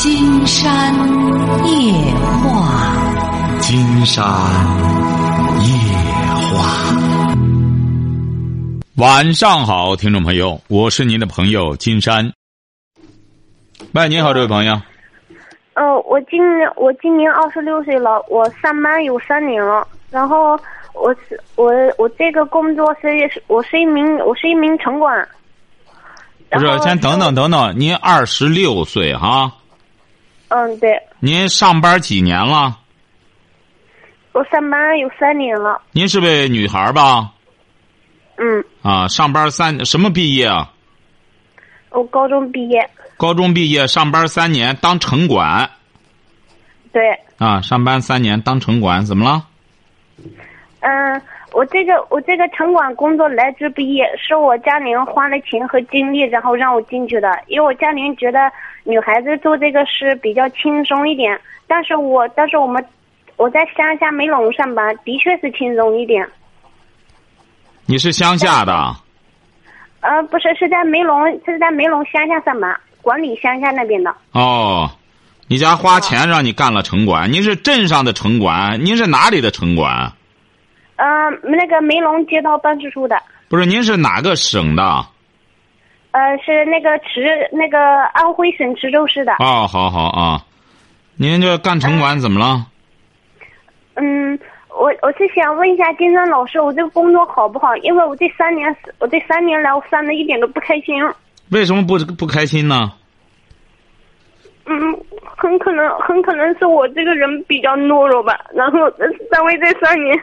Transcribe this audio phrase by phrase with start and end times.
[0.00, 0.94] 金山
[1.66, 1.92] 夜
[2.44, 2.94] 话，
[3.60, 4.24] 金山
[5.64, 5.74] 夜
[6.52, 6.94] 话。
[8.98, 12.32] 晚上好，听众朋友，我是您的朋友金山。
[13.92, 14.80] 喂，你好，这位朋友。
[15.74, 19.84] 呃，我今年我今年二十六岁了，我上班有三年了。
[20.10, 20.56] 然后
[20.94, 23.08] 我是我我这个工作是
[23.48, 25.28] 我是一名我是一名城管。
[26.50, 29.52] 不是，先等等等等，您二十六岁哈？
[30.48, 30.90] 嗯，对。
[31.20, 32.78] 您上班几年了？
[34.32, 35.80] 我上班有三年了。
[35.92, 37.32] 您是位女孩吧？
[38.36, 38.64] 嗯。
[38.82, 40.72] 啊，上班三什么毕业啊？
[41.90, 42.88] 我高中毕业。
[43.16, 45.68] 高中毕业，上班三年当城管。
[46.92, 47.02] 对。
[47.38, 49.46] 啊，上班三年当城管，怎么了？
[50.80, 51.22] 嗯。
[51.52, 57.28] 我这个我这个城管工作来之不易，是我家里人花了钱和精力，然后让我进去的。
[57.46, 58.38] 因为我家里人觉得
[58.84, 62.84] 女孩子做这个事比较轻松一点，但是我但是我们
[63.36, 66.28] 我在乡下梅陇上班，的确是轻松一点。
[67.86, 68.94] 你是乡下的？
[70.00, 74.14] 呃，不是，是在梅陇，是在梅陇乡下上班，管理乡下那边的。
[74.32, 74.88] 哦，
[75.48, 77.32] 你家花钱让你干了城管？
[77.32, 78.84] 您是镇上的城管？
[78.84, 80.12] 您是哪里的城管？
[80.98, 83.16] 嗯，那个梅陇街道办事处的。
[83.48, 84.82] 不是，您是哪个省的？
[86.10, 87.78] 呃，是那个池，那个
[88.12, 89.32] 安徽省池州市的。
[89.34, 90.42] 哦，好好啊，
[91.16, 92.66] 您这干城管怎么了？
[93.94, 94.36] 嗯，
[94.70, 97.76] 我我是想问一下金山老师，我这个工作好不好？
[97.76, 100.96] 因为我这三年，我这三年来，我上的一点都不开心。
[101.50, 102.92] 为什么不不开心呢？
[104.66, 105.00] 嗯，
[105.36, 108.40] 很可能，很可能是我这个人比较懦弱吧。
[108.52, 108.90] 然后
[109.30, 110.18] 单位这三年。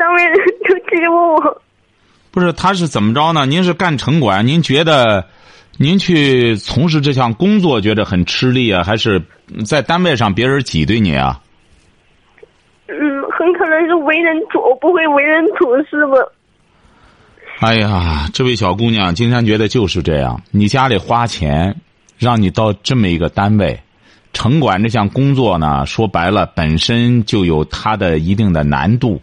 [0.00, 0.22] 单位
[0.66, 1.62] 就欺负我，
[2.30, 3.44] 不是他是怎么着呢？
[3.44, 5.26] 您是干城管，您觉得
[5.76, 9.22] 您去从事这项工作觉得很吃力啊，还是
[9.66, 11.42] 在单位上别人挤兑你啊？
[12.86, 12.96] 嗯，
[13.30, 16.16] 很可能是为人处不会为人处事吧。
[17.58, 20.40] 哎呀，这位小姑娘，金山觉得就是这样。
[20.50, 21.76] 你家里花钱
[22.16, 23.78] 让你到这么一个单位，
[24.32, 29.20] 城管这项工作呢，说白了本身就有它的一定的难度。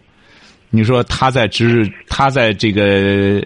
[0.70, 3.42] 你说他在执他在这个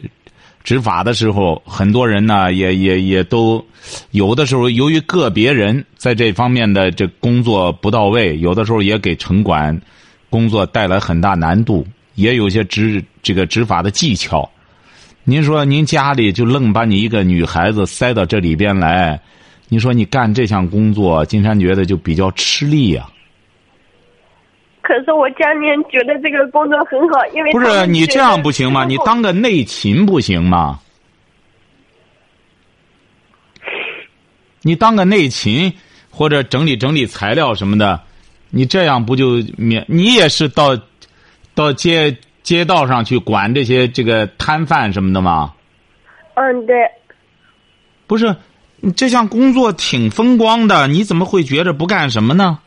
[0.64, 3.64] 执法的时候，很多人呢也也也都
[4.10, 9.80] 有的时候，由于个别人在这方面的这工作不到位，有的时候也给城管
[10.30, 14.48] 工作带来很大难度，也有些执这个执法的技巧。
[15.24, 19.20] 您说您家里就愣把你一个女孩子塞到这里边来，
[19.68, 23.06] 你说你干这项工作，金山觉得就比较吃力呀。
[24.82, 28.84] 可是我家里人觉得这个工作很好，因为不是你这样不行吗？
[28.84, 30.80] 你当个内勤不行吗？
[34.62, 35.72] 你当个内勤
[36.10, 38.00] 或者整理整理材料什么的，
[38.50, 39.84] 你这样不就免？
[39.88, 40.78] 你也是到
[41.54, 45.54] 到街街道上去管这些这个摊贩什么的吗？
[46.34, 46.76] 嗯，对。
[48.06, 48.36] 不是，
[48.80, 52.58] 你这项工作挺风光的，你怎么会觉着不干什么呢？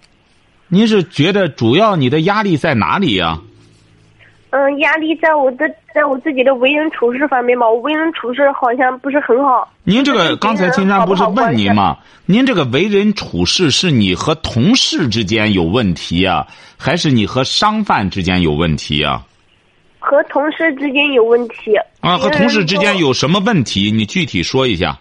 [0.68, 3.40] 您是觉得主要你的压力在哪里呀？
[4.52, 7.68] 嗯，压力在我的，在我自己的为人处事方面吧。
[7.68, 9.70] 我为人处事好像不是很好。
[9.84, 11.98] 您这个刚才青山不是问您吗？
[12.26, 19.22] 您这个为人处事是你和同事之间有问题呀，还是你和商贩之间有问题呀？
[20.00, 21.76] 和同事之间有问题。
[22.00, 23.92] 啊，和同事之间有什么问题？
[23.92, 24.98] 你具体说一下。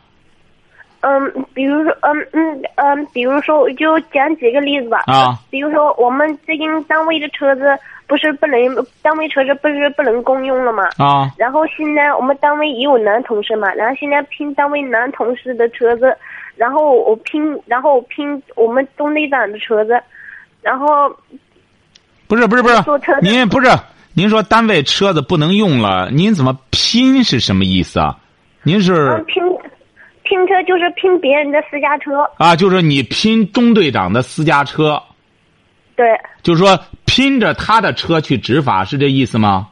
[1.06, 5.03] 嗯，比如说，嗯嗯嗯，比如说，我就讲几个例子吧。
[5.06, 5.38] 啊。
[5.50, 8.59] 比如说，我们最近单位的车子不是不能，
[9.03, 10.84] 单位车子不是不能公用了嘛？
[10.97, 11.31] 啊。
[11.37, 16.16] 然后现在我们单位也有男同事嘛，然后现在拼单位男同事的车子，
[16.56, 20.03] 然后我拼，然后拼我们中队长的车子，
[20.62, 21.14] 然后。
[22.26, 22.76] 不是不是不是，
[23.20, 23.69] 您不是
[24.14, 28.16] 您说单位车子不能用了，您怎么拼是什么意思啊？
[28.62, 29.22] 您是。
[29.26, 29.43] 拼。
[30.24, 35.00] 拼车就是拼别人的私家车啊，就是你拼中队长的私家车，
[35.94, 39.69] 对，就是说拼着他的车去执法，是这意思吗？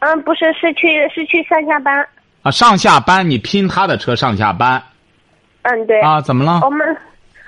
[0.00, 2.06] 嗯，不是，是去是去上下班
[2.42, 4.82] 啊，上下班你拼他的车上下班，
[5.62, 6.60] 嗯，对啊，怎么了？
[6.64, 6.96] 我们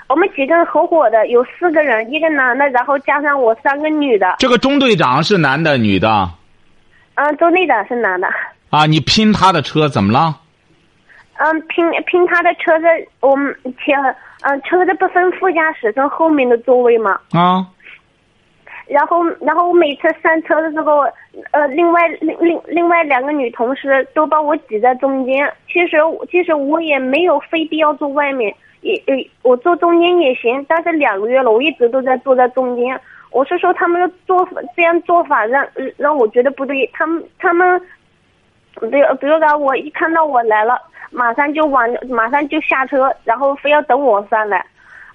[0.07, 4.35] 我们几个人合伙的，有四个人，一个男的，然后加上我三个女的。
[4.39, 6.29] 这个中队长是男的女的？
[7.15, 8.27] 嗯，中队长是男的。
[8.69, 10.37] 啊，你拼他的车怎么了？
[11.43, 12.85] 嗯，拼拼他的车子，
[13.19, 13.97] 我们前
[14.43, 17.19] 嗯车子不分副驾驶跟后面的座位嘛。
[17.31, 17.65] 啊。
[18.87, 21.07] 然后然后我每次上车的时候，
[21.51, 25.49] 呃，另外另另另外两个女同事都把我挤在中间。
[25.71, 25.97] 其实
[26.29, 30.65] 其实我也没有非必要坐外面，也也我坐中间也行。
[30.67, 32.99] 但是两个月了，我一直都在坐在中间。
[33.31, 35.65] 我是说他们的做法这样做法让
[35.95, 36.85] 让我觉得不对。
[36.93, 37.79] 他们他们，
[38.81, 40.77] 比如比如说我一看到我来了，
[41.11, 44.65] 马上就往马上就下车，然后非要等我上来。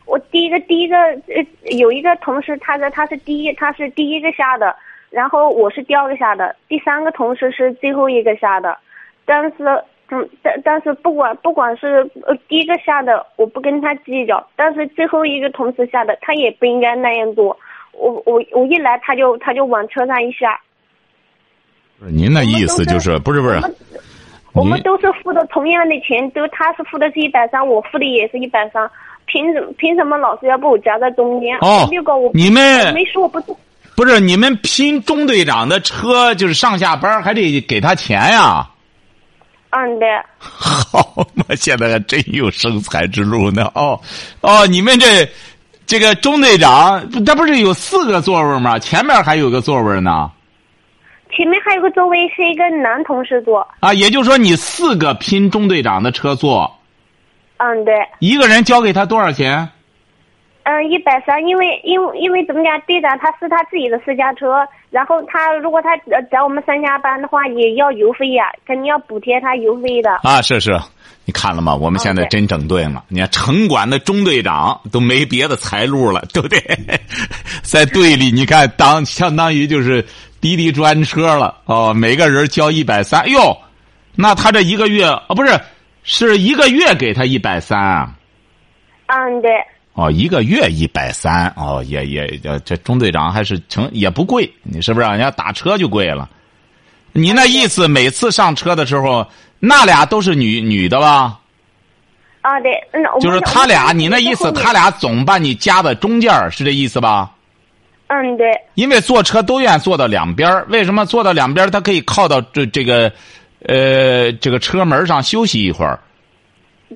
[0.04, 1.44] 我第一个第一个呃
[1.76, 4.76] 有一个同事，他的他是第一他是第一个下的，
[5.10, 8.78] 然后我是第二个下的，第三个同事是最后一个下的，
[9.24, 9.64] 但是
[10.10, 17.58] 嗯但但是不管不管是呃第一个下的，我不跟他计较，但是最后一个同事下的，他也不应该那样做。
[17.92, 20.60] 我我我一来他就他就往车上一下。
[21.98, 23.58] 您的意思就是不是不是？
[24.56, 28.90] 我们都是付的同样的钱，都他是付的是一百三，我付的也是一百三。
[29.26, 31.58] 凭什凭什么老师要把我夹在中间？
[31.58, 31.88] 哦，
[32.32, 33.40] 你们没说不
[33.96, 38.66] 不是你们拼中队长的车，就是上下班还得给他钱呀？
[39.70, 40.08] 嗯，对。
[40.38, 43.70] 好嘛，现在还真有生财之路呢。
[43.74, 44.00] 哦
[44.40, 45.28] 哦，你们这
[45.86, 48.78] 这个中队长，他不是有四个座位吗？
[48.78, 50.30] 前面还有个座位呢。
[51.30, 53.66] 前面还有个座位是一个男同事坐。
[53.80, 56.78] 啊，也就是说你四个拼中队长的车坐。
[57.58, 57.94] 嗯，对。
[58.18, 59.68] 一个人交给他多少钱？
[60.64, 65.96] 嗯，一百三，因为因为因为怎么讲，队长他是他自己的私家车，然后他如果他
[66.30, 70.10] 找我们三加班的话，也要油费呀，肯定要补贴他油费的。
[70.24, 70.76] 啊，是是，
[71.24, 71.76] 你看了吗？
[71.76, 73.04] 我们现在真整顿了。
[73.06, 76.58] 你看城管的中队长都没别的财路了，对不对？
[77.62, 80.04] 在队里，你看当相当于就是
[80.46, 83.56] 滴滴专车了哦，每个人交一百三，哟，
[84.14, 85.58] 那他这一个月啊，不是。
[86.08, 88.14] 是一个月给他一百三啊？
[89.06, 89.50] 嗯，对。
[89.94, 95.06] 哦，一个月一百三，哦，也也这中队长还是成也不贵，你是不是？
[95.08, 96.30] 人家打车就贵了。
[97.10, 99.26] 你那意思，每次上车的时候，
[99.58, 101.40] 那俩都是女女的吧？
[102.42, 107.32] 啊，对，嗯，就是他俩，你那意思，他俩总把你夹在中间是这意思吧？
[108.08, 108.46] 嗯，对。
[108.74, 113.12] 因为坐车都愿坐到两边为什么坐到两边他可以靠到这这个。
[113.68, 115.98] 呃，这个车门上休息一会儿。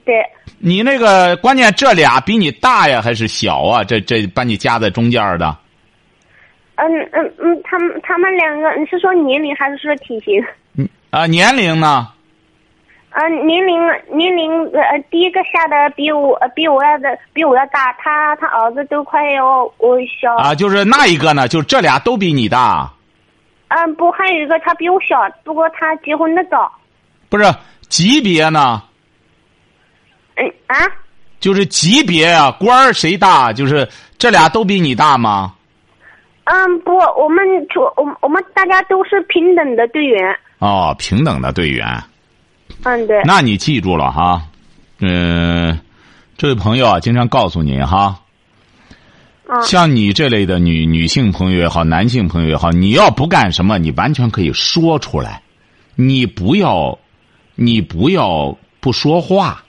[0.04, 0.14] 对。
[0.58, 3.82] 你那个关键，这俩比你大呀，还是小啊？
[3.82, 5.56] 这这把你夹在中间的。
[6.76, 10.40] 嗯嗯嗯，他们他们两个，你是说年龄还是说体型？
[10.76, 12.06] 嗯啊，年龄呢？
[13.20, 13.78] 啊，年龄
[14.16, 20.34] 年龄呃，第一个下的比我比我要的比我要大，他他儿子都快要我小。
[20.36, 21.46] 啊，就是那一个呢？
[21.46, 22.90] 就这俩都比你大。
[23.68, 26.72] 嗯，不，还有一个他比我小，不过他结婚的早。
[27.28, 27.44] 不是
[27.90, 28.82] 级别呢？
[30.36, 30.76] 嗯啊？
[31.40, 33.52] 就是级别啊，官儿谁大？
[33.52, 33.86] 就是
[34.16, 35.52] 这俩都比你大吗？
[36.44, 40.34] 嗯，不，我们出我我们大家都是平等的队员。
[40.58, 41.86] 哦，平等的队员。
[42.84, 43.22] 嗯，对。
[43.24, 44.42] 那你记住了哈，
[45.00, 45.78] 嗯，
[46.36, 48.20] 这位朋友啊，经常告诉你哈。
[49.62, 55.42] 像你这类的女女性朋友也好，男性朋友也好，你要不干什么，你完全可以说出来。
[55.96, 56.96] 你不要，
[57.56, 59.64] 你不要不说话。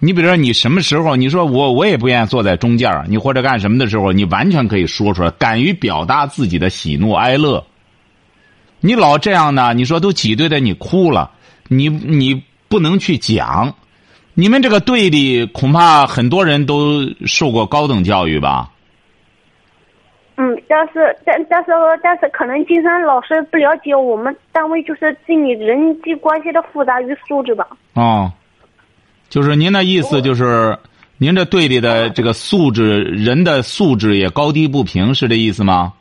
[0.00, 7.64] 你比如说，你什么时候你说我我也不愿意坐在中间你或者干什么的时候，你完全可以说出来，敢于表达自己的喜怒哀乐。
[8.80, 11.30] 你老这样呢，你说都挤兑的你哭了，
[11.76, 13.74] 你你不能去讲。
[14.34, 18.70] 你们这个队里恐怕很多人都受过高等教育吧？
[20.36, 21.70] 嗯，但是但但是
[22.02, 27.68] 但是可能金山老师不了解我们单位就是对你人际关系的复杂与素质吧？
[27.92, 28.32] 哦，
[29.28, 30.78] 就是您的意思就是，
[31.18, 35.92] 您这队里的这个素质人的素质也高低不平，是这意思吗？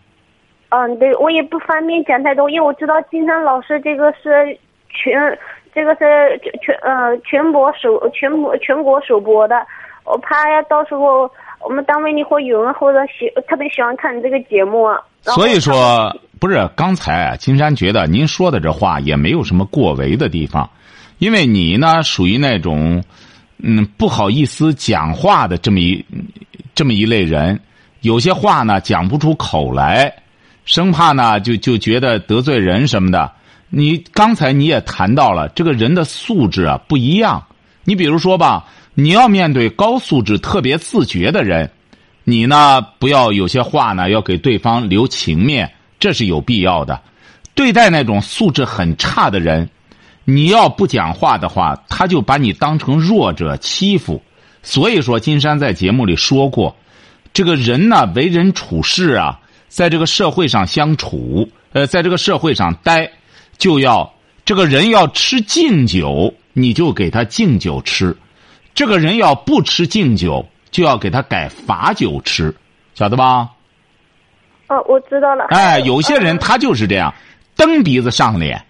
[0.70, 4.58] 嗯，对，我也不方便讲太多，因为我知道金山老师这个是
[4.88, 5.38] 全。
[5.74, 9.56] 这个是全全呃全国首全国全国首播的，
[10.04, 14.88] 我怕呀到时候我们单位里会有人或者喜特别喜欢看你这个节目。
[15.22, 20.70] 所以说不是刚才金山觉得您说的这话也没有什么过为的地方，
[21.20, 23.04] 因为你呢属于那种
[23.60, 26.04] 嗯不好意思讲话的这么一
[26.76, 27.60] 这么一类人，
[28.02, 30.14] 有些话呢讲不出口来，
[30.66, 33.32] 生怕呢就就觉得得罪人什么的。
[33.74, 37.44] 你刚才你也谈到了，这个人的素质啊不一样。
[37.86, 41.72] 你比如说吧，你要面对高素质、特别自觉的人，
[42.26, 47.02] 你呢不要有些话呢要给对方留情面，这是有必要的。
[47.56, 49.70] 对待那种素质很差的人，
[50.26, 54.22] 你要不讲话的话，他就把你当成弱者欺负。
[54.64, 56.76] 所以说，金山在节目里说过，
[57.34, 63.10] 这个人呢为人处事啊，在这个社会上相处，呃，在这个社会上待，
[63.62, 64.12] 就要
[64.44, 68.12] 这个人要吃敬酒，你就给他敬酒吃；
[68.74, 72.56] 这个人要不吃敬酒，就要给他改罚酒吃，
[72.96, 73.52] 晓得吧？
[74.68, 75.46] 哦，我知道了。
[75.52, 77.14] 哎，有些人他就是这样，
[77.56, 78.66] 蹬鼻子上脸。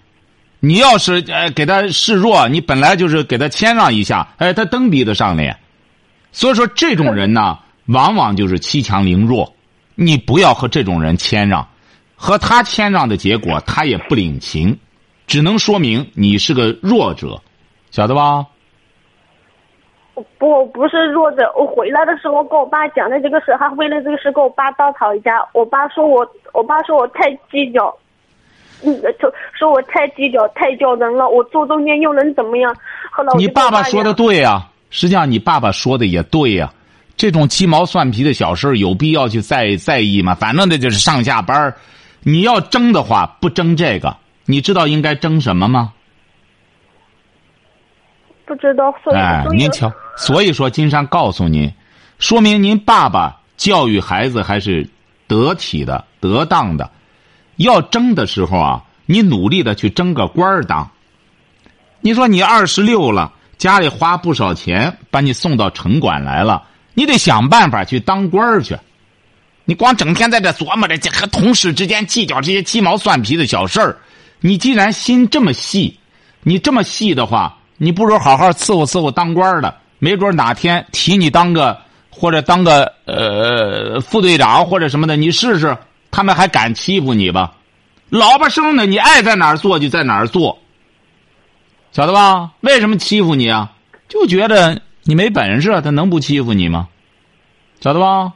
[0.60, 5.58] 你要是呃给他示弱，你本来就是给他谦让一下，哎，他蹬鼻子上脸。
[6.34, 9.56] 所以说，这种人呢，往往就是欺强凌弱。
[9.96, 11.66] 你不要和这种人谦让，
[12.22, 14.78] 和他谦让的结果，他也不领情，
[15.26, 17.42] 只能说明你是个弱者，
[17.90, 18.46] 晓得吧？
[20.38, 21.52] 不，我不是弱者。
[21.58, 25.32] 我回来的时候跟我爸讲的这个事，还为了这个事跟我爸大吵一架。
[25.54, 26.24] 我爸说我，
[26.54, 27.92] 我爸说我太计较。
[28.84, 31.28] 嗯，就说我太计较，太较真了。
[31.28, 32.72] 我坐中间又能怎么样？
[33.10, 36.72] 后来你爸爸说的对呀，实际上你爸爸说的也对呀。
[37.18, 40.36] 这种鸡毛蒜皮的小事有必要去在在意吗？
[40.36, 41.74] 反正这就是上下班
[42.24, 45.94] 你要争的话，不争这个，你知道应该争什么吗？
[48.46, 48.94] 不知道。
[49.14, 51.74] 哎，您瞧，所以说金山告诉您，
[52.20, 54.88] 说明您爸爸教育孩子还是
[55.26, 56.90] 得体的、得当的。
[57.56, 60.90] 要争的时候啊，你努力的去争个官儿当。
[62.02, 66.64] 你说你二十六了，家里花不少钱把你送到城管来了，
[66.94, 68.78] 你得想办法去当官儿去。
[69.72, 73.98] 你光整天在这琢磨着和同事之间计较这些鸡毛蒜皮的小事儿，
[74.42, 75.98] 你既然心这么细，
[76.44, 85.78] 你这么细的话，你不如好好伺候伺候当官的，没准哪天提你当个或者当个呃副队长或者什么的，你试试。
[86.12, 87.54] 他们还敢欺负你吧？
[88.10, 90.60] 老婆生的，你爱在哪儿做就在哪儿做，
[91.94, 92.52] 晓得吧？
[92.60, 93.72] 为什么欺负你啊？
[94.10, 96.90] 就觉得你没本事，他能不欺负你吗？
[97.80, 98.34] 晓得吧？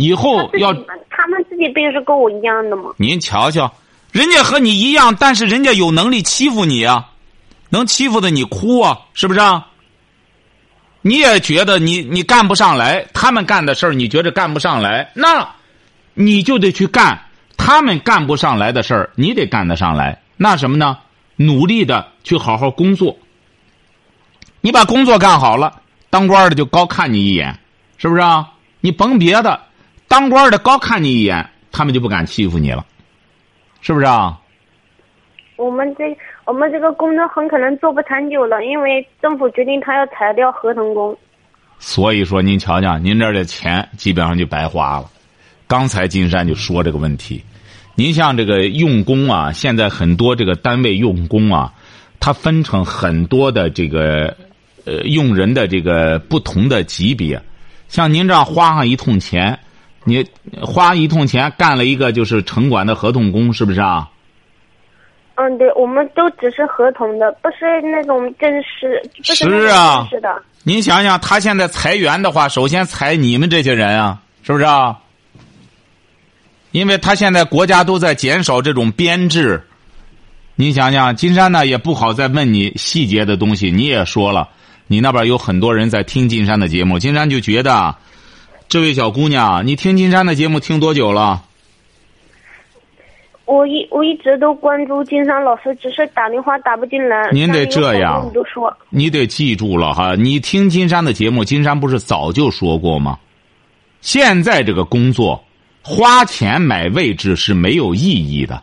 [0.00, 0.72] 以后要
[1.10, 2.90] 他们自己不也是跟我一样的吗？
[2.96, 3.72] 您瞧瞧，
[4.12, 7.10] 人家和你一样，但是人家有能力欺负你啊，
[7.68, 9.40] 能欺负的你哭啊，是不是？
[9.40, 9.66] 啊？
[11.02, 15.48] 你也觉得你你干不上来，他们干的事儿你觉得干不上来，那。
[16.12, 17.18] 你就得去干
[17.56, 20.20] 他们干不上来的事儿，你得干得上来。
[20.36, 20.98] 那什么呢？
[21.36, 23.16] 努力的去好好工作。
[24.60, 25.80] 你把工作干好了，
[26.10, 27.58] 当官的就高看你一眼，
[27.96, 28.50] 是不是啊？
[28.80, 29.58] 你甭别的，
[30.10, 32.84] 当官的高看你一眼，他们就不敢欺负你了，
[33.80, 34.40] 是不是啊？
[35.54, 36.04] 我们这
[36.46, 41.16] 我们这个工作很可能做不长久了，因为政府决定他要裁掉合同工。
[41.78, 45.08] 所以说，您瞧瞧，您这儿的钱基本上就白花了。
[45.68, 47.44] 刚才金山就说这个问题，
[47.94, 51.72] 您像这个用工啊，现在很多这个单位用工啊，
[52.18, 54.36] 它分成很多的这个
[54.86, 57.40] 呃用人的这个不同的级别，
[57.86, 59.60] 像您这样花上一通钱，
[60.04, 60.26] 你
[60.62, 64.08] 花一通钱干了一个就是城管的合同工，是不是啊？
[65.36, 70.28] 嗯，对，我们都只是合同的，不是那种正式，不是啊，是的。
[70.62, 74.98] 您想想，他现在裁员的话，首先裁你们这些人啊，是不是啊？
[76.72, 79.62] 因为他现在国家都在减少这种编制，
[80.56, 83.70] 你想想，金山呢也不好再问你细节的东西。
[83.70, 84.50] 你也说了，
[84.86, 87.96] 你那边有很多人在听金山的节目，金山就觉得，
[88.70, 91.42] 这位小姑娘，你听金山的节目听多久了？
[93.44, 97.32] 我一我一直都关注金山老师，只是打电话打不进来。
[97.32, 98.30] 您得这样，
[98.90, 103.18] 你得记住了哈，你听金山的节目，金山不是早就说过吗？
[104.02, 105.42] 现在这个工作。
[105.82, 108.62] 花钱买位置是没有意义的，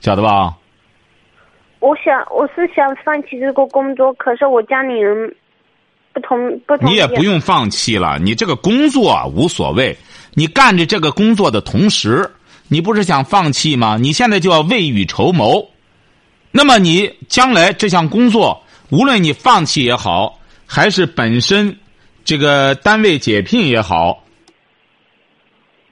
[0.00, 0.56] 晓得吧？
[1.78, 5.34] 我想，我是想放弃这个工作，可是我家里人
[6.18, 9.96] 不同不同你也不用放弃了，你这个工作无所谓。
[10.34, 12.28] 你干着这个工作的同时，
[12.68, 13.96] 你不是想放弃吗？
[14.00, 15.68] 你现在就要未雨绸缪。
[16.50, 21.76] 那么你将来这项工作，无论你放弃也好，还是本身
[22.24, 24.24] 这个单位解聘也好。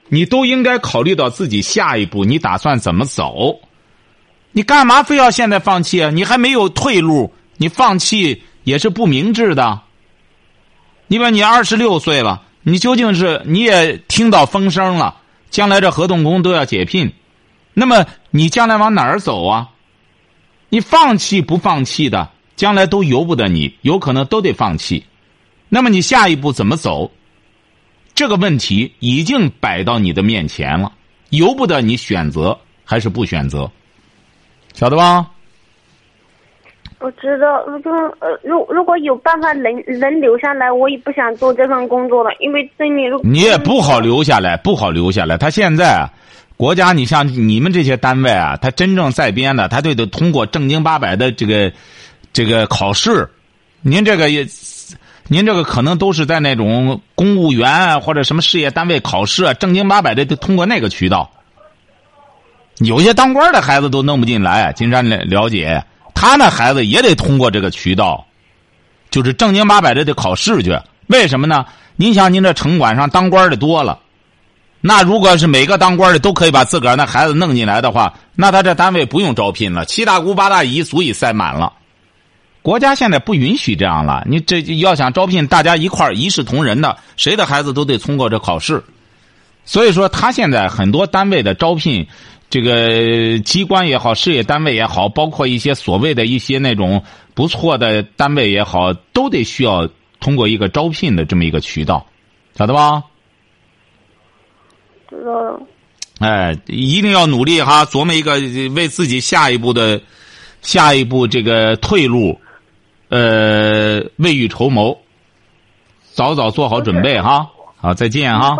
[0.09, 3.59] 你都应该考虑到自己下一步你打算怎么走，
[4.51, 6.09] 你干嘛非要现在放弃啊？
[6.09, 9.81] 你还没有退路，你放弃也是不明智的。
[11.07, 15.15] 你把你二十六岁了，你究竟是你也听到风声了，
[15.49, 17.13] 将来这合同工都要解聘，
[17.73, 19.69] 那么你将来往哪儿走啊？
[20.69, 25.05] 你放弃不放弃的，将来都由不得你，有可能都得放弃。
[25.69, 27.11] 那么你下一步怎么走？
[28.13, 30.91] 这个问题已经摆到你的面前了，
[31.29, 33.71] 由不得你选择还是不选择，
[34.73, 35.27] 晓得吧？
[36.99, 45.37] 我知道，如果呃，如如果有办法能能留下来，我也不想做这份工作了，因为这里如你也不好留下来，不好留下来。
[45.37, 46.09] 他现在
[46.57, 51.71] 国家，你像你们这些单位啊，他真正在编的，他就得通过正经八百的这个
[52.33, 53.29] 这个考试。
[53.83, 54.43] 您这个也，
[55.27, 61.29] 您这个可能都是在那种公务员啊或者什么事业单位考试啊，正经八百的都通过那个渠道。
[62.79, 65.83] 有些当官的孩子都弄不进来，金山了了解，
[66.19, 68.25] 他那孩子也得通过这个渠道，
[69.11, 70.75] 就是正经八百的得考试去。
[71.05, 71.63] 为什么呢？
[71.95, 73.99] 您想，您这城管上当官的多了，
[74.81, 81.71] 那如果是每个当官的都可以把自个儿那孩子弄进来的话，那他这单位不用招聘了，七大姑八大姨足以塞满了。
[82.63, 88.83] 国家现在不允许这样了，你这要想招聘大家一块儿一视同仁的，谁的孩子都得通过这考试。
[89.65, 92.07] 所以说，他现在很多单位的招聘，
[92.49, 99.89] 这个机关也好，事业单位也好，包括一些所谓的一些那种不错的单位也好，都得需要
[100.19, 102.05] 通过一个招聘的这么一个渠道，
[102.55, 103.03] 晓得吧？
[105.09, 105.61] 知道了。
[106.19, 108.39] 哎，一定要努力哈，琢磨一个
[108.73, 110.01] 为自己下一步的
[110.61, 112.39] 下一步这个退路，
[113.09, 114.97] 呃，未雨绸缪，
[116.13, 117.47] 早早做好准备哈。
[117.75, 118.57] 好，再见哈。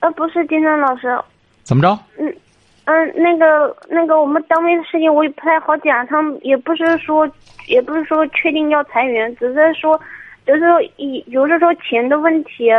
[0.00, 1.16] 呃，不是，金山老师，
[1.62, 1.96] 怎么着？
[2.18, 2.36] 嗯，
[2.86, 7.28] 嗯，那个那个，我们单位的事情我也不太好讲，他们也不是说，
[7.68, 10.00] 也不是说确定要裁员，只是说，
[10.46, 12.70] 就是说，一就是说钱的问题。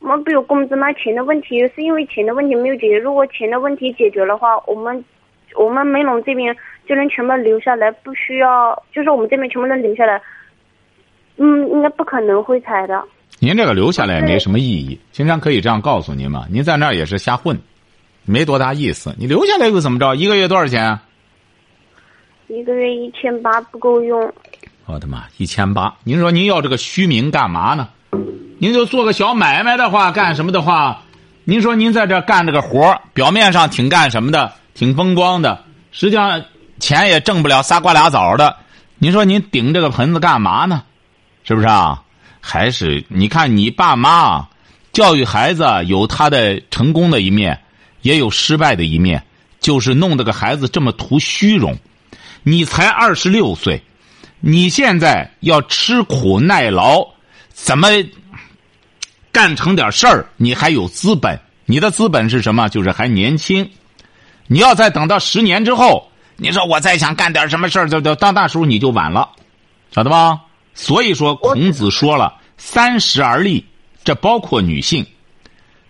[0.00, 0.92] 我们不有工资吗？
[0.92, 2.98] 钱的问题是因为钱的问题没有解决。
[2.98, 5.02] 如果钱的问题解决的话，我们
[5.56, 6.54] 我们梅陇这边
[6.86, 10.20] 就能全部留下来，不需要，就是我们这边全部能留下来。
[11.38, 13.02] 嗯，应该不可能会裁的。
[13.40, 15.00] 您这个留下来也没什么意义。
[15.10, 17.58] 经常可以这样告诉您嘛，您在那儿也是瞎混，
[18.24, 19.14] 没多大意思。
[19.18, 20.14] 你留下来又怎么着？
[20.14, 20.98] 一个月多少钱？
[22.48, 24.32] 一个月一千八不够用。
[24.86, 25.94] 我的妈，一千八！
[26.04, 27.88] 您说您要这个虚名干嘛呢？
[28.58, 31.02] 您就做个小买卖的话，干什么的话，
[31.44, 36.44] 您说您在这干这个活表面上挺干什么的，挺风光的，实际上
[36.78, 38.56] 钱也挣不了仨瓜俩枣的。
[38.98, 40.82] 您说您顶这个盆子干嘛呢？
[41.44, 42.02] 是不是啊？
[42.40, 44.48] 还是你看你爸妈
[44.92, 47.58] 教育孩子有他的成功的一面，
[48.04, 49.24] 也有失败的一面，
[49.60, 51.76] 就是弄得个孩子这么图虚荣。
[52.42, 53.82] 你才二十六岁，
[54.40, 57.04] 你现在要吃苦耐劳，
[57.52, 57.88] 怎么？
[59.32, 61.40] 干成点事儿，你还有资本。
[61.66, 62.68] 你的资本是什么？
[62.68, 63.68] 就是还年轻。
[64.46, 69.30] 你要再等到十年之后，你说我再想干点什么事儿，就就到那时候你就晚了，
[69.90, 70.38] 晓得吧？
[70.74, 73.64] 所以说，孔子说了“三十而立”，
[74.04, 75.06] 这包括女性。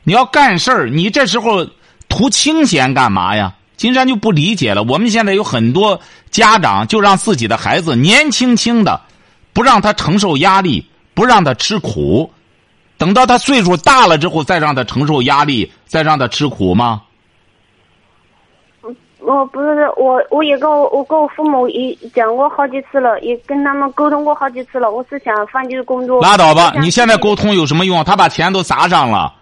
[0.05, 1.67] 你要干事儿，你这时候
[2.14, 3.53] 图清闲干嘛呀？
[3.77, 4.85] 金山就不理解了。
[4.85, 6.00] 我们现在有很多
[6.31, 9.00] 家长就让自己的孩子年轻轻的，
[9.53, 12.31] 不让他承受压力，不让他吃苦。
[12.96, 17.03] 等到他岁数大了之后，再让他承受压力，再让他吃苦吗？
[19.18, 24.92] 我不是我，我也跟我我跟我父母也讲过好几次了，也跟他们沟通过好几次了。
[24.92, 26.22] 我是想放弃工作。
[26.22, 26.72] 拉倒吧！
[26.81, 28.05] 你现在沟通有什么用？
[28.05, 29.35] 他把钱都砸上了。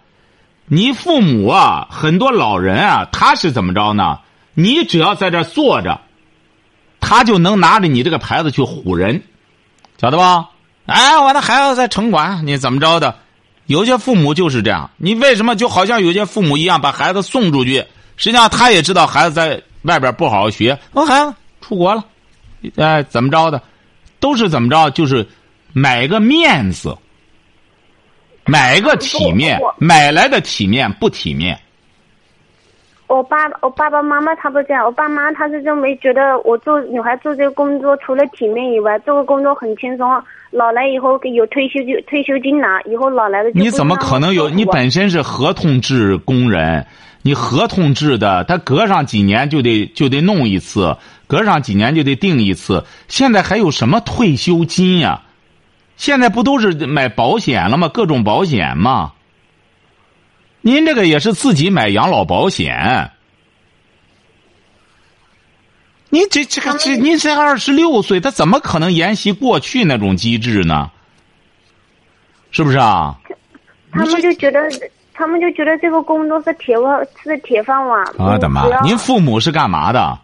[0.73, 4.17] 你父母啊，很多老人啊，他是怎么着呢？
[4.55, 6.01] 你只要在这坐着，
[6.99, 9.21] 他就能拿着你这个牌子去唬人，
[10.01, 10.49] 晓得吧？
[10.87, 13.15] 哎，我的孩子在城管，你怎么着的？
[13.67, 17.85] 有些父母就是这样，你为什么就好像有些父母一样把孩子送出去？
[18.17, 22.03] 实际上他也知道孩子在外边不好好学，我孩子出国了，
[22.77, 23.61] 哎，怎么着的，
[24.19, 25.27] 都是怎么着，就是
[25.71, 26.97] 买个面子，
[28.45, 31.57] 买个体面，买来的体面不体面。
[33.07, 40.07] 我爸我爸爸妈妈他不这样，我爸妈他是认为觉得我做女孩做这个工作除了体面以外，这个工作很轻松。
[40.49, 44.49] 老来以后有退休就退休金拿，以后老来的你怎么可能有？
[44.49, 46.85] 你本身是合同制工人，
[47.23, 50.95] 你合同制的，他隔上几年就得就得弄一次，
[51.27, 52.83] 隔上几年就得定一次。
[53.07, 55.21] 现在还有什么退休金呀？
[56.03, 57.87] 现在不都是买保险了吗？
[57.87, 59.13] 各种保险吗？
[60.59, 63.11] 您这个也是自己买养老保险。
[66.09, 70.91] 你这这个这，您才二十六岁，他怎么可能沿袭过去那种机制呢？
[72.51, 73.17] 是不是啊？
[73.93, 74.59] 他们就觉得，
[75.13, 78.05] 他们就觉得这个工作是铁饭，是铁饭碗。
[78.17, 78.81] 我的妈！
[78.81, 80.19] 您父母是干嘛的？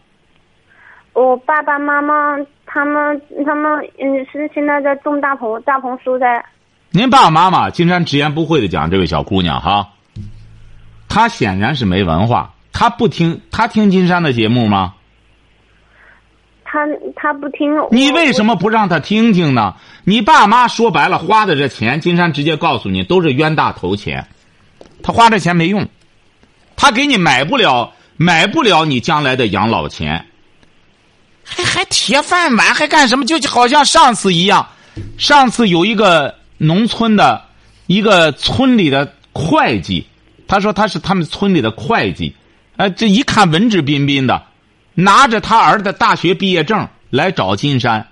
[1.13, 2.37] 我爸爸妈妈
[2.71, 6.45] 他们他们嗯是现在在种大棚大棚蔬菜。
[6.91, 9.89] 您爸爸妈妈，金山直言不讳的讲，这位小姑娘哈，
[11.07, 14.93] 她显然是没文化，她不听，她听金山的节目吗？
[16.71, 17.71] 他他不听。
[17.89, 19.73] 你为什么不让他听听呢？
[20.03, 24.27] 你爸妈说白了花的这钱，金山直接告诉你都是冤大头钱，
[25.01, 25.87] 他花这钱没用，
[26.75, 30.27] 他给你买不了买不了你将来的养老钱，
[31.55, 33.25] 还还铁饭碗还干什么？
[33.25, 34.67] 就好像上次一样，
[35.17, 37.45] 上次有一个农村的
[37.87, 40.07] 一个村里的会计，
[40.47, 42.35] 他说他是他们村里的会计，
[42.77, 44.43] 呃，这一看文质彬彬的。
[44.95, 48.07] 拿着他儿子大学毕业证来找金山，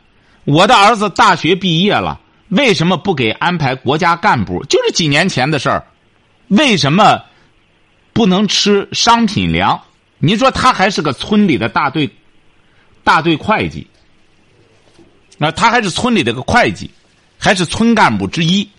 [0.46, 4.64] 我的儿子大学毕业了，为什么不给安排国家干部？
[4.70, 5.84] 就是几年前的事儿，
[6.48, 7.24] 为什么
[8.14, 9.82] 不能吃商品粮？
[10.20, 12.10] 你说他还是个村里的大队
[13.08, 13.88] 大队会计，
[15.38, 16.92] 那他还是村里的个会计，
[17.38, 18.70] 还是村干部之一，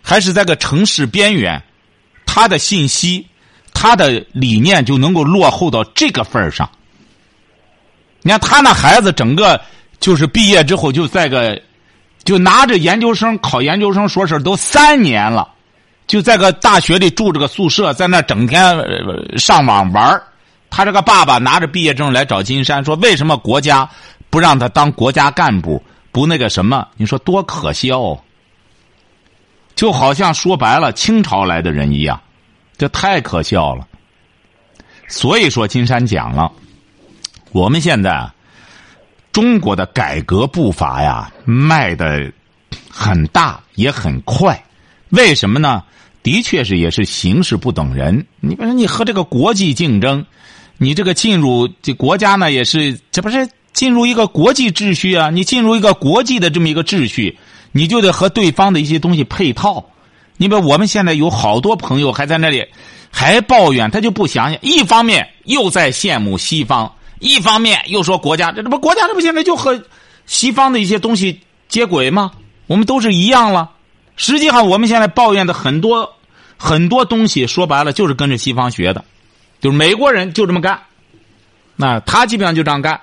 [0.00, 1.62] 还是在个城市边缘，
[2.24, 3.26] 他的信息、
[3.74, 6.66] 他的理念就能够落后到这个份儿上。
[8.22, 9.60] 你看他那孩子，整个
[10.00, 11.60] 就是毕业之后就在个，
[12.24, 15.46] 就拿着研究生考研究生硕士都三年了，
[16.06, 18.74] 就在个大学里住着个宿舍，在那整天
[19.36, 20.22] 上网玩儿
[20.70, 23.88] 他这个爸爸拿着毕业证来找金山，说为什么国家
[24.30, 26.86] 不让他当国家干部，不那个什么？
[26.96, 28.22] 你说多可笑！
[29.74, 32.20] 就好像说白了，清朝来的人一样，
[32.76, 33.86] 这太可笑了。
[35.06, 36.52] 所以说，金山讲了。
[37.52, 38.30] 我们现在，
[39.32, 42.30] 中国的改革步伐呀，迈的
[42.90, 44.62] 很大也很快。
[45.10, 45.82] 为什么呢？
[46.22, 48.26] 的确是也是形势不等人。
[48.40, 50.26] 你比如说，你和这个国际竞争，
[50.78, 55.28] 你这个进入这国家呢，也是这不是进入一个国际秩序啊？
[55.30, 57.36] 你进入一个国际的这么一个秩序，
[57.72, 59.84] 你就得和对方的一些东西配套。
[60.36, 62.64] 你比如我们现在有好多朋友还在那里
[63.10, 66.94] 还抱怨，他就不想想，一方面又在羡慕西方。
[67.18, 69.82] 一方面又说国家，这这不国家这不现在就和
[70.26, 72.30] 西方的一些东西接轨吗？
[72.68, 73.70] 我们都是一样了。
[74.14, 76.14] 实际上，我们现在抱怨的很多
[76.56, 79.04] 很多东西，说白了就是跟着西方学的，
[79.60, 80.80] 就是美国人就这么干，
[81.76, 83.00] 那他基本上就这样干。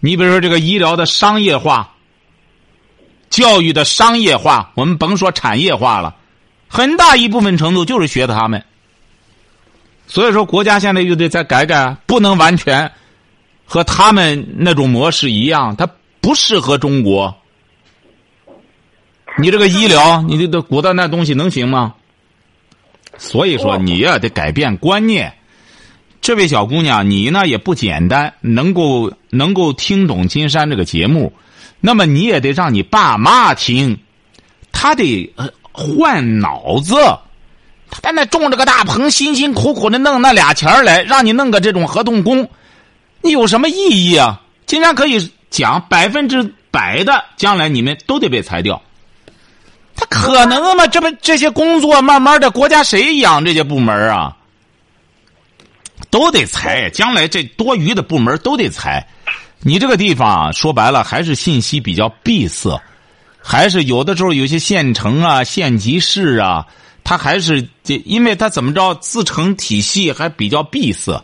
[0.00, 1.94] 你比如说这个医疗的商业化、
[3.28, 6.14] 教育的商业化，我们甭说产业化了，
[6.68, 8.64] 很大一部分程度就是学的他们。
[10.06, 12.92] 所以说，国家现在又得再改改，不能完全
[13.64, 15.88] 和他们那种模式一样，它
[16.20, 17.36] 不适合中国。
[19.38, 21.94] 你这个医疗，你这个鼓捣那东西能行吗？
[23.18, 25.32] 所以说，你呀得改变观念。
[26.20, 31.32] 这位小姑娘，你呢也不简单，能够能够听懂金山这个节目，
[31.80, 33.98] 那么你也得让你爸妈听，
[34.72, 35.32] 他得
[35.72, 36.96] 换脑子。
[37.88, 42.50] 他在那种着个大棚，辛辛苦苦的弄那俩钱来，让你弄个这种合同工，
[43.22, 44.42] 你有什么意义啊？
[44.66, 48.82] 金山可以讲百分之百的，将来你们都得被裁掉。
[49.96, 50.86] 他可能吗？
[50.86, 54.36] 这不这些工作慢慢的，国家谁养这些部门啊？
[56.10, 59.06] 都得裁，将来这多余的部门都得裁。
[59.60, 62.80] 你这个地方说白了还是信息比较闭塞，
[63.42, 66.66] 还是有的时候有些县城啊、县级市啊。
[67.08, 71.22] 他还是这，因为他怎么着，自成体系还比较闭塞，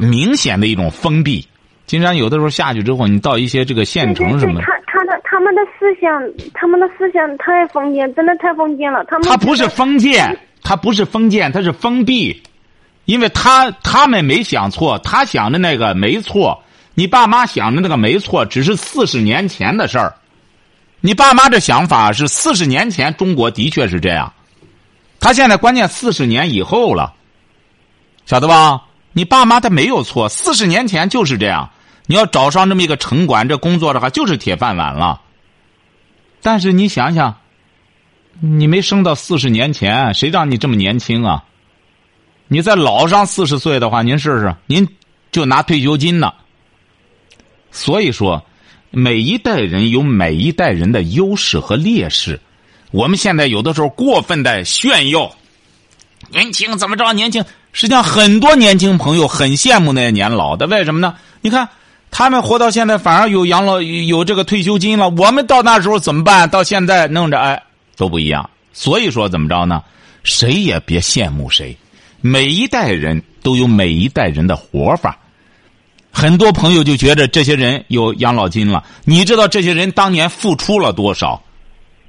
[0.00, 1.46] 明显的一种封闭。
[1.86, 5.07] 经常有的时候下去之后，你到一些这个县城什么，他他的
[5.38, 6.20] 他们的思想，
[6.52, 9.04] 他们的思想太封建，真的太封建了。
[9.04, 12.42] 他们他不是封建，他不是封建，他是封闭，
[13.04, 16.60] 因为他他们没想错，他想的那个没错，
[16.94, 20.12] 你爸妈想的那个没错，只是四十年前的事儿。
[21.02, 24.32] 你爸妈这想法是四十年前中国的确是这样。
[25.20, 27.14] 他现在关键四十年以后了，
[28.26, 28.82] 晓得吧？
[29.12, 31.70] 你爸妈他没有错，四十年前就是这样。
[32.06, 35.20] 你要找上这么一个城管这工作的话，就是铁饭碗了。
[36.42, 37.36] 但是你想想，
[38.40, 41.44] 你没生到四十年前，谁让你这么年轻啊？
[42.46, 44.88] 你再老上四十岁的话，您试试，您
[45.30, 46.32] 就拿退休金呢。
[47.70, 48.44] 所以说，
[48.90, 52.40] 每一代人有每一代人的优势和劣势。
[52.90, 55.30] 我们现在有的时候过分的炫耀，
[56.30, 57.12] 年轻怎么着？
[57.12, 61.16] 年轻，实际上很多年轻朋友很羡慕那些年老的，为什么呢？
[61.42, 61.68] 你看
[62.10, 65.08] 他们活到现在，反而有养老有这个退休金了。
[65.10, 66.48] 我们到那时候怎么办？
[66.48, 67.62] 到现在弄着哎
[67.96, 68.48] 都不一样。
[68.72, 69.82] 所以说怎么着呢？
[70.24, 71.76] 谁也别羡慕谁，
[72.20, 75.16] 每一代人都有每一代人的活法。
[76.10, 81.42] 很多朋友就觉得这些人有养老金了，你知道这些人当年付出了多少？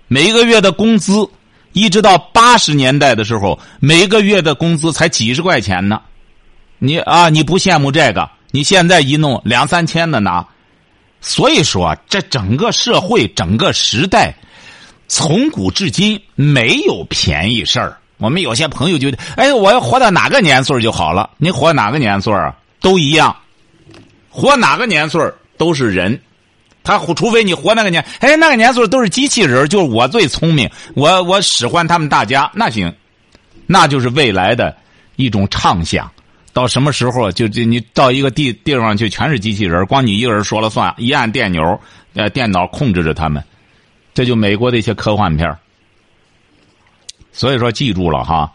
[0.07, 1.29] 每个月的工资，
[1.73, 6.01] 一直到八十年代的时候，每个月的工资才几十块钱呢。
[6.79, 10.45] 你啊，你不羡慕这个，你现在一弄两三千的拿，
[11.21, 14.33] 所以说这整个社会、整个时代，
[15.07, 17.97] 从古至今没有便宜事儿。
[18.17, 21.29] 我们有些朋友觉得，哎，我要活到哪个年岁就好了？
[21.38, 22.55] 你活哪个年岁啊？
[22.81, 23.35] 都一样，
[24.29, 25.21] 活哪个年岁
[25.57, 26.19] 都是人。
[26.83, 32.91] 他除非你活那个年，哎，那个年岁都是机器人，就是我最聪明，我我使唤他们大家，那行，
[33.67, 34.75] 那就是未来的
[35.15, 36.12] 一种畅想。
[36.59, 41.79] 到什么时候就就你到一个地地方去，全是机器人，光你一个人说了算，一按电钮，
[42.15, 43.41] 呃，电脑控制着他们，
[44.13, 45.57] 这就美国的一些科幻片
[47.31, 48.51] 所以说，记住了哈，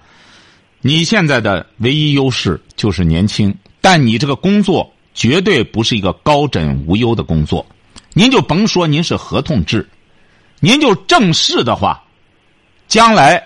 [0.83, 7.65] 你现在的唯一优势就是年轻，但你这个工作绝对不是一个高枕无忧的工作。
[8.13, 9.89] 您就甭说您是合同制，
[10.61, 12.05] 您就正式的话，
[12.87, 13.43] 将来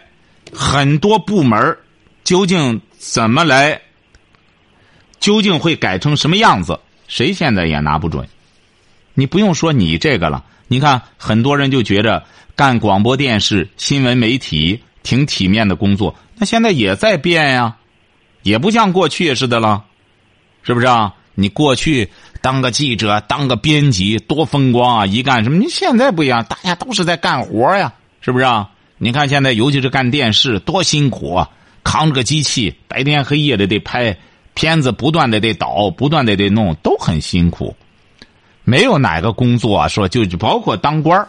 [0.52, 1.78] 很多部门
[2.24, 3.80] 究竟怎么来，
[5.20, 8.28] 究竟会改成什么样子，谁现在也拿不准。
[9.14, 14.80] 你不用说你这个了，你看很多人就觉着干广播电视、新闻媒体。
[15.04, 17.76] 挺体面的工作，那现在也在变呀，
[18.42, 19.84] 也不像过去似的了，
[20.62, 21.14] 是不是啊？
[21.34, 22.10] 你过去
[22.42, 25.06] 当个记者、当个编辑多风光啊！
[25.06, 25.56] 一干什么？
[25.56, 28.68] 你现在不一样，大家都是在干活呀，是不是啊？
[28.98, 31.48] 你看现在，尤其是干电视，多辛苦啊！
[31.84, 34.18] 扛着个机器，白天黑夜的得拍
[34.58, 37.76] 片子，不断的得导，不断的得弄，都很辛苦。
[38.64, 41.28] 没有哪个工作啊说就包括当官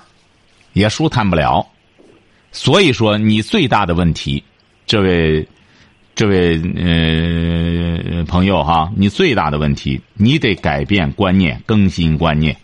[0.73, 1.67] 也舒坦不了。
[2.51, 4.43] 所以说，你最大的问题，
[4.87, 5.47] 这位，
[6.15, 12.57] 这位呃朋友哈，你最大的问题，你得改变观念，更新观念。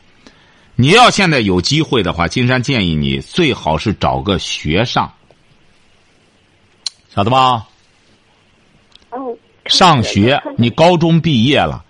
[0.76, 5.14] 你要现在有机会的话，金山建议你最好是找个学上，
[7.14, 7.68] 晓得吧？
[9.66, 9.70] 嗯。
[9.70, 11.84] 上学，你高中毕业了，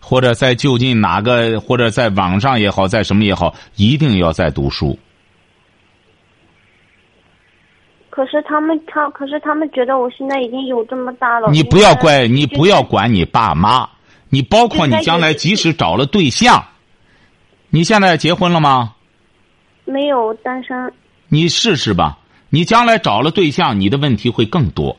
[0.00, 4.98] 或者在就近哪个，或者在网上也好，在什么也好，一定要在读书。
[8.10, 11.50] 可是他们，他可是他们觉得我现在已经有这么大了。
[11.50, 13.88] 你不要怪，你不要管你爸妈，
[14.28, 16.62] 你包括你将来即使找了对象，
[17.70, 18.94] 你现在结婚了吗？
[19.86, 20.92] 没有，单身。
[21.28, 22.18] 你试试吧，
[22.50, 24.98] 你将来找了对象，你的问题会更多。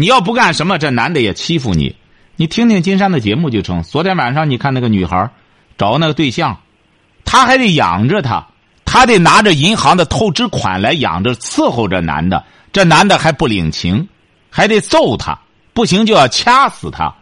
[0.00, 1.94] 你要不干什么，这男的也欺负你。
[2.36, 3.82] 你听听金山的节目就成。
[3.82, 5.28] 昨天晚上你看那个女孩，
[5.76, 6.58] 找那个对象，
[7.26, 8.46] 她还得养着她。
[8.86, 14.08] 他得拿着银行的透支款来养着伺候着男的，这男的还不领情，
[14.48, 15.38] 还得揍他，
[15.74, 17.14] 不行就要掐死他。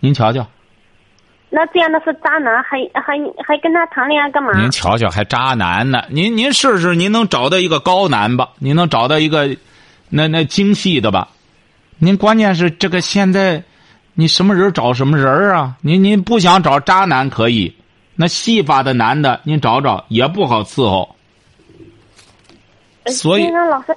[0.00, 0.46] 您瞧瞧，
[1.48, 4.50] 那这样的是渣男，还还还跟他谈恋爱干嘛？
[4.60, 6.02] 您瞧瞧，还渣男呢？
[6.10, 8.50] 您您试试，您能找到一个高男吧？
[8.58, 9.56] 您能找到一个
[10.10, 11.28] 那那精细的吧？
[11.98, 13.62] 您关键是这个现在，
[14.14, 15.76] 你什么人找什么人啊？
[15.82, 17.74] 您您不想找渣男可以。
[18.14, 21.08] 那戏法的男的，您找找也不好伺候。
[23.06, 23.96] 所以，金山老师，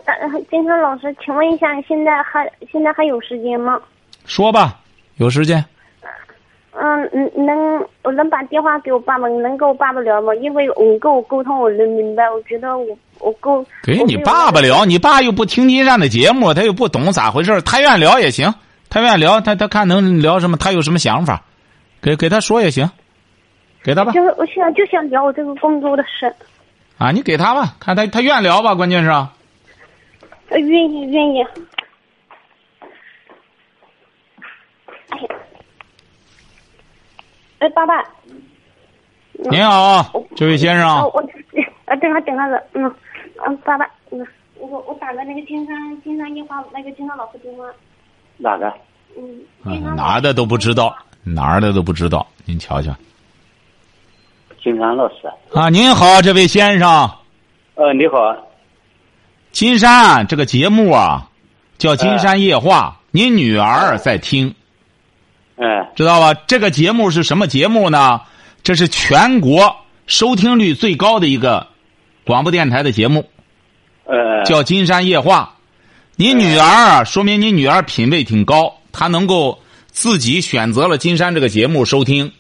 [0.50, 3.80] 金山老师，请问一下，现在还现在还有时间吗？
[4.26, 4.80] 说吧，
[5.18, 5.64] 有时间。
[6.74, 10.34] 嗯，能我能把电话给我爸爸，能跟我爸爸聊吗？
[10.36, 12.24] 因为我跟我沟通，我能明白。
[12.32, 13.66] 我觉得我我够。
[13.84, 18.54] 给你爸爸聊，你爸又不听金山的节目，他又不懂咋回事他愿聊也行，
[18.90, 21.44] 他愿聊，他他看能聊什么，他有什么想法，
[22.02, 22.90] 给给他说也行。
[23.84, 26.32] 给他吧，就是我现在就想聊我这个工作的事。
[26.98, 29.10] 啊，你给他吧，看他他愿聊吧，关键是。
[30.50, 31.42] 他愿意愿意。
[35.10, 35.36] 哎呀，
[37.60, 38.04] 哎，爸爸。
[39.50, 40.88] 您好，这位先生。
[40.88, 41.20] 我
[41.86, 42.94] 啊，等下等下子，嗯
[43.46, 44.26] 嗯，爸爸，嗯，
[44.56, 47.66] 我我打个那个金山金山夜话，那个金山老师电话。
[48.38, 48.74] 哪个？
[49.18, 49.96] 嗯。
[49.96, 52.96] 哪的都不知道，哪儿的都不知道，您瞧瞧。
[54.64, 55.16] 金山老师
[55.54, 57.10] 啊，您好，这位先生。
[57.76, 58.18] 呃，你好。
[59.52, 61.30] 金山这个节目啊，
[61.78, 64.54] 叫《金山夜话》，您女儿在听。
[65.56, 65.88] 嗯。
[65.96, 66.34] 知道吧？
[66.48, 68.22] 这个节目是什么节目呢？
[68.64, 69.76] 这是全国
[70.06, 71.66] 收听率最高的一个
[72.26, 73.26] 广播电台的节目。
[74.12, 74.44] 呃。
[74.44, 75.56] 叫《金山夜话》，
[76.16, 82.32] 你女儿啊，说明你女儿品位挺高，她能够自己选择了金山这个节目收听。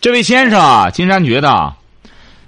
[0.00, 1.74] 这位先生啊，金山觉得，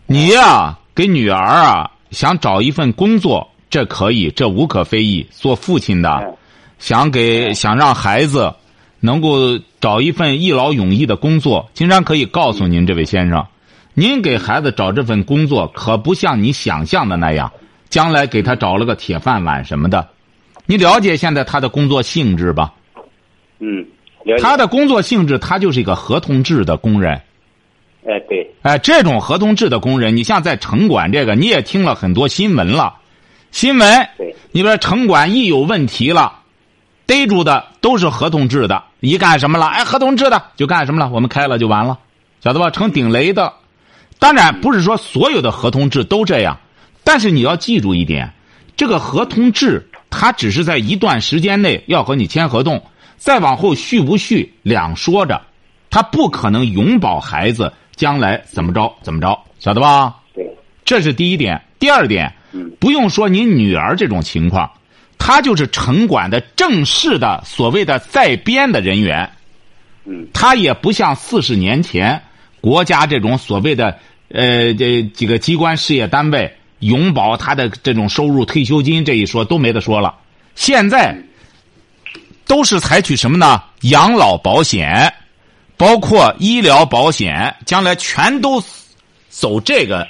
[0.06, 5.26] 你呀给女儿啊想找一份工作，这可以，这无可非议。
[5.30, 6.36] 做父亲的，
[6.78, 8.54] 想给想让孩子
[9.00, 13.46] 能够找一份一劳永逸的工作，金山可以告诉您，这位先生，
[13.94, 17.52] 您给孩子找这份工作，可不像你想象的那样，
[17.94, 20.08] 将来给他找了个铁饭碗什么的。
[20.66, 22.72] 你了解现在他的工作性质吧？
[23.60, 23.86] 嗯。
[24.40, 27.12] 他的工作性质，他就是一个合同制的工人。
[28.04, 32.94] 哎，对，哎，这种合同制的工人，你像在城管这个，你也听了很多新闻了。
[33.52, 36.40] 新闻，对，你说城管一有问题了，
[37.06, 39.66] 逮住的都是合同制的，一干什么了？
[39.66, 41.08] 哎，合同制的就干什么了？
[41.12, 41.98] 我们开了就完了，
[42.42, 42.70] 晓得吧？
[42.70, 43.52] 成顶雷的。
[44.18, 46.58] 当然不是说所有的合同制都这样，
[47.04, 48.32] 但是你要记住一点，
[48.76, 52.82] 这个合同制它只是在一段时间内要和你签合同，
[53.16, 55.42] 再往后续不续两说着，
[55.90, 60.16] 他不可能永保孩子将来怎么着怎么着，晓得吧？
[60.34, 60.44] 对，
[60.84, 61.60] 这是第一点。
[61.78, 62.32] 第二点，
[62.80, 64.70] 不用说您女儿这种情况，
[65.18, 69.30] 她就是城管的正式的所谓的在编的人员，
[70.06, 72.22] 嗯，她也不像四十年前
[72.60, 80.14] 国家这种所谓的呃这几个机关事业单位永保他的这种收入退休金这一说都没得说了，
[80.54, 81.16] 现在
[82.46, 83.62] 都是采取什么呢？
[83.82, 85.12] 养老保险，
[85.76, 88.62] 包括医疗保险，将来全都
[89.28, 90.06] 走这个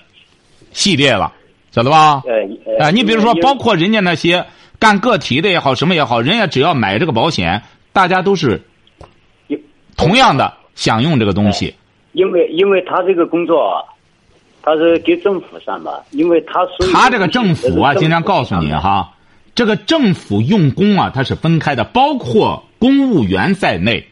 [0.72, 1.32] 系列了。
[1.70, 2.22] 晓得吧？
[2.24, 4.46] 呃，哎，你比如说，包括人家那些
[4.78, 8.62] 干个体的也好，什么也好，人家只要买这个保险，大家都是
[9.96, 11.74] 同样的享用这个东西。
[12.12, 13.82] 因为因为他这个工作啊，
[14.64, 19.12] 他是给政府上吧，因为他是他这个政府啊，经常告诉你，哈，
[19.54, 24.06] 这个政府用工啊，它是分开的，包括公务员在内，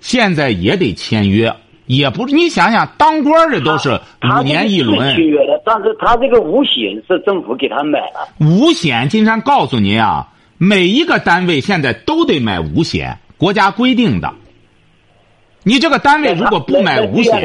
[0.00, 1.54] 现在也得签约，
[1.86, 10.26] 也不是你想想，当官的都是五年一轮，约的，但是他这个五险是政府给他买的，五险，经常告诉您啊，
[10.58, 14.34] 每一个单位现在都得买五险，国家规定的。
[15.62, 17.42] 你这个单位如果不买五险，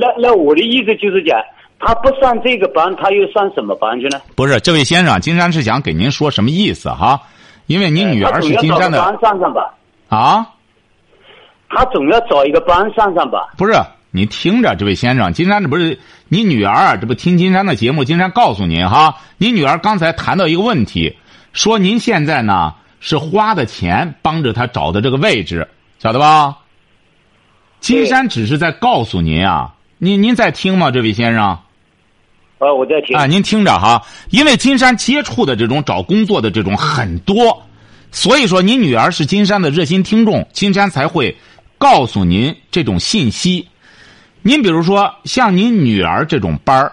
[0.00, 1.38] 那那我的意思就是讲，
[1.80, 4.20] 他不上这个班，他又上什么班去呢？
[4.36, 7.20] 不是这位先生，金山是想给您说什么意思哈？
[7.66, 9.74] 因为您女儿是金山的班上上吧，
[10.08, 10.46] 啊，
[11.70, 13.54] 他总要找一个班上上吧。
[13.56, 13.72] 不是
[14.10, 16.96] 你听着，这位先生，金山这不是你女儿啊？
[16.96, 21.16] 这不听金山的节目，金山告诉您哈，您女儿刚才谈到一个问题，
[21.52, 25.66] 说您现在呢是花的钱帮着她找的这个位置，
[25.98, 26.58] 晓得吧？
[27.78, 30.90] 金山只是在告诉您啊，您您在听吗？
[30.90, 31.58] 这位先生？
[32.60, 33.16] 啊，我在听。
[33.16, 37.62] 啊，您听着哈，因为金山接触的这种找工作的这种很多，
[38.12, 41.34] 所以说您女儿是金山的热心听众，金山才会
[41.78, 43.66] 告诉您这种信息。
[44.42, 46.92] 您比如说像您女儿这种班儿，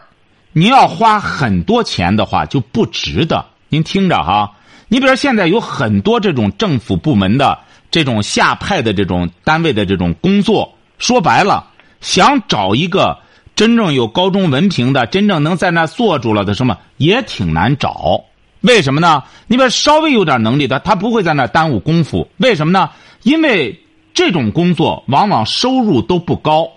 [0.53, 3.45] 您要花很多钱的话就不值得。
[3.67, 4.53] 您听着哈，
[4.87, 7.59] 你比如说现在有很多这种政府部门的
[7.91, 11.67] 这种下派的这种单位的这种工作，说白了，
[11.99, 13.19] 想找一个
[13.57, 18.23] 真正有高中文凭的，真正能在那坐住了的什么，也挺难找。
[18.61, 19.23] 为什么呢？
[19.47, 22.27] 你比如稍微有点能力的，他不会在那耽误功夫。
[22.37, 22.91] 为什么呢？
[23.23, 23.81] 因为
[24.13, 26.69] 这种工作往往收入都不高。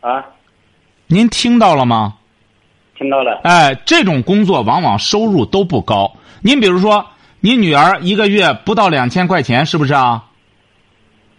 [0.00, 0.24] 啊，
[1.06, 2.14] 您听到了吗？
[2.96, 3.42] 听到了。
[3.44, 6.10] 哎，这种工作往往收入都不高。
[6.40, 7.04] 您比如说，
[7.40, 10.24] 您女儿一个月不到两千块钱，是不是啊？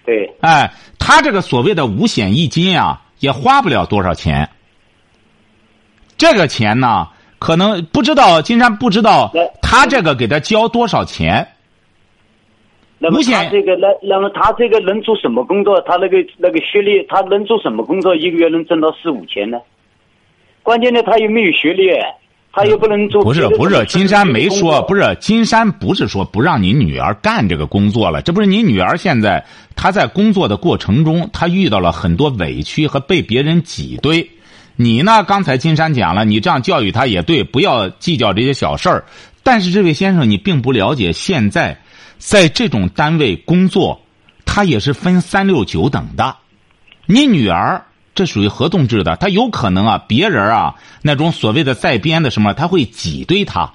[0.06, 4.50] 对，哎，他这个所谓的五险一金啊，也花不了多少钱。
[6.18, 7.08] 这个钱呢，
[7.40, 11.48] 可能不知道，金山不知道他这个给他交多少钱。
[13.00, 15.82] 那么他这个，那那么他这个能做什么工作？
[15.82, 18.16] 他那个那个学历，他能做什么工作？
[18.16, 19.60] 一个月能挣到四五千呢？
[20.62, 21.90] 关键呢，他又没有学历，
[22.54, 23.24] 他又不能做。
[23.24, 25.02] 不是不是，金山没说，不是。
[25.02, 29.44] 是金山不是说不让你女儿干这个工作了，这不是你女儿现在
[29.76, 34.30] 她在工作的过程中，她遇到了很多委屈和被别人挤兑。
[34.76, 35.24] 你呢？
[35.24, 39.06] 刚才金山讲了，你这样教育她也对，不要计较这些小事儿。
[39.44, 41.80] 但是这位先生，你并不了解现在
[42.18, 44.02] 在这种单位工作，
[44.46, 46.38] 他也是分三六九等的。
[47.06, 53.74] 你女儿这属于合同制的，他有可能啊，别人啊那种所谓的在编的什么，他会挤兑他，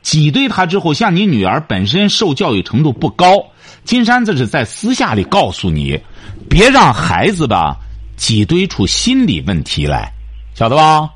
[0.00, 3.44] 挤兑他之后，像你女儿本身受教育程度不高，
[3.84, 6.00] 金山这是在私下里告诉你，
[6.48, 7.76] 别让孩子吧
[8.16, 10.12] 挤兑出心理问题来，
[10.54, 11.10] 晓得吧？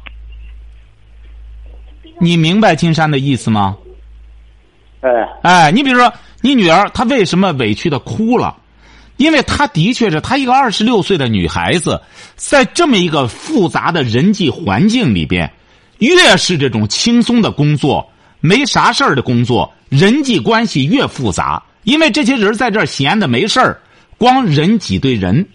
[2.20, 3.76] 你明白金山的意思吗？
[5.00, 5.10] 哎，
[5.42, 8.56] 哎，你比如说，你女儿她为什么委屈的哭了？
[9.18, 12.00] 因为她的确是她一个二十六岁的女孩子，
[12.36, 15.50] 在这么一个复杂的人际环境里边，
[15.98, 18.10] 越是这种轻松的工作、
[18.40, 21.62] 没啥事儿的工作，人际关系越复杂。
[21.84, 23.80] 因为这些人在这儿闲的没事儿，
[24.18, 25.46] 光人挤兑人，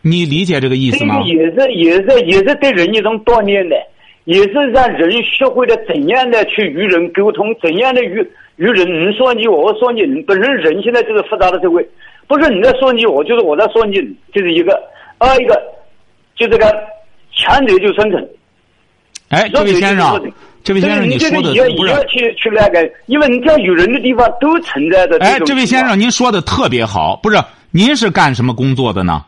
[0.00, 1.20] 你理解这个意思吗？
[1.22, 3.76] 也是也是也是对人一种锻炼的，
[4.24, 11.86] 也是让人学会了怎样的去与人沟通，怎样的与与人你说你我，我说你，本身人现在就是复杂的社会，
[12.28, 13.96] 不是你在说你我，就是我在说你，
[14.32, 14.80] 这是一个。
[15.18, 15.60] 二一个，
[16.36, 16.72] 就这个
[17.34, 18.28] 强者就生存。
[19.30, 25.18] 哎，这位先生，这位先生，你说的不是去去那个，因为你要有人的地方都存在着。
[25.18, 27.36] 哎，这位先生，您说的特别好，不是？
[27.72, 29.24] 您是干什么工作的呢？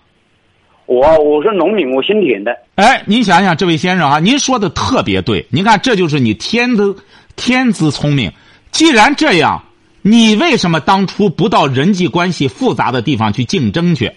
[0.86, 2.56] 我我是农民，我姓田的。
[2.76, 5.44] 哎，您想想，这位先生啊，您说的特别对。
[5.50, 6.96] 您看，这就是你天资
[7.34, 8.32] 天资聪明。
[8.70, 9.62] 既然这样，
[10.02, 14.10] 你为什么当初不到人际关系复杂的地方去竞争去？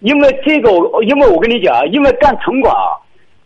[0.00, 0.70] 因为这个，
[1.02, 2.94] 因为我跟你讲，因为干城管啊，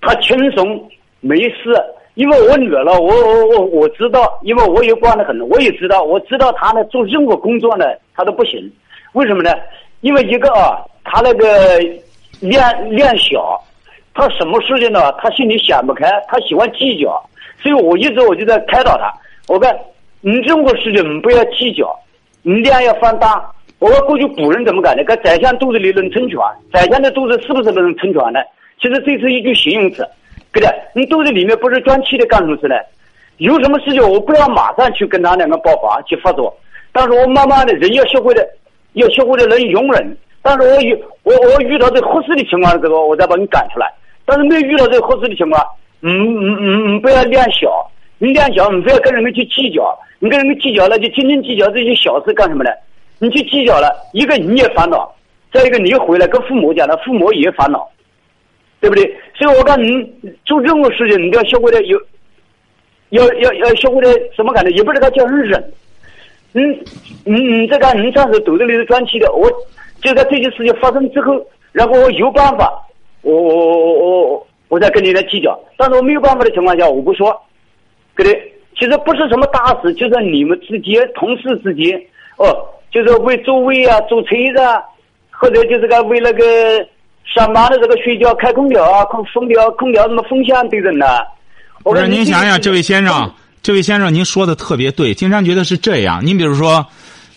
[0.00, 0.90] 他轻松
[1.20, 1.74] 没事。
[2.14, 8.70] 因为我女儿，我我我我知道，因为我也惯得很，我也知道，我知道他呢做任何工作呢，他都不行。
[9.12, 9.50] 为什么呢？
[10.02, 11.78] 因为一个啊，他那个
[12.40, 13.58] 量量小，
[14.12, 15.10] 他什么事情呢？
[15.12, 17.08] 他心里想不开，他喜欢计较。
[17.62, 19.10] 所以我一直我就在开导他。
[19.48, 19.74] 我看
[20.22, 21.94] 你任何事情你不要计较，
[22.42, 23.44] 你量要放大。
[23.80, 25.02] 我说过去古人怎么讲的？
[25.02, 28.38] 跟宰相肚子里能撑船，宰相的肚子是不是能撑船呢？
[28.80, 30.08] 其实这是一句形容词，
[30.52, 30.72] 对的。
[30.94, 32.76] 你肚子里面不是装气的，干什么事呢？
[33.38, 36.56] 有什么事情我不要马上去跟他两个爆发去发作，
[36.92, 38.48] 但是我慢慢的人要学会的，
[38.92, 40.16] 要学会的能容忍。
[40.42, 43.92] 但是我遇我我遇到这合适的情况的时候，我再把你赶出来。
[44.24, 45.64] 但是没有遇到这合适的情况，
[46.02, 47.90] 嗯嗯嗯嗯，不要量小，
[48.22, 52.70] 你量小，你不要跟人们去计较，你跟人们计较了，就斤斤计较这些小事干什么呢？
[53.18, 55.12] 你去计较了，一个你也烦恼，
[55.52, 57.84] 再一个你又回来跟父母讲了，父母也烦恼，
[58.80, 59.04] 对不对？
[59.34, 60.08] 所以我讲你
[60.44, 62.00] 做任何事情，你都要学会的有，
[63.08, 64.70] 要要要学会的什么感觉？
[64.70, 65.72] 也不是他叫忍，
[66.52, 66.70] 嗯
[67.26, 69.50] 嗯你，这个你暂时肚子里是装气的，我
[70.00, 72.72] 就在这件事情发生之后，然后我有办法，
[73.22, 77.36] 我我我我我我再跟你来计较，但是我没有办法的情况下，我不说，
[78.16, 78.38] 对的？
[78.78, 82.00] 其实不是什么大事，就是你们之间，同事之间，
[82.36, 82.68] 哦。
[82.92, 84.76] 就是为座位啊，坐车子啊，
[85.30, 86.44] 或者就是个为那个
[87.24, 91.06] 上班的这个睡觉开空调啊，空空调空调什么风向对人呐。
[91.82, 93.32] 不是您想想，这位先生，
[93.62, 95.14] 这位先生，您说的特别对。
[95.14, 96.20] 经常觉得是这样。
[96.22, 96.86] 您比如说，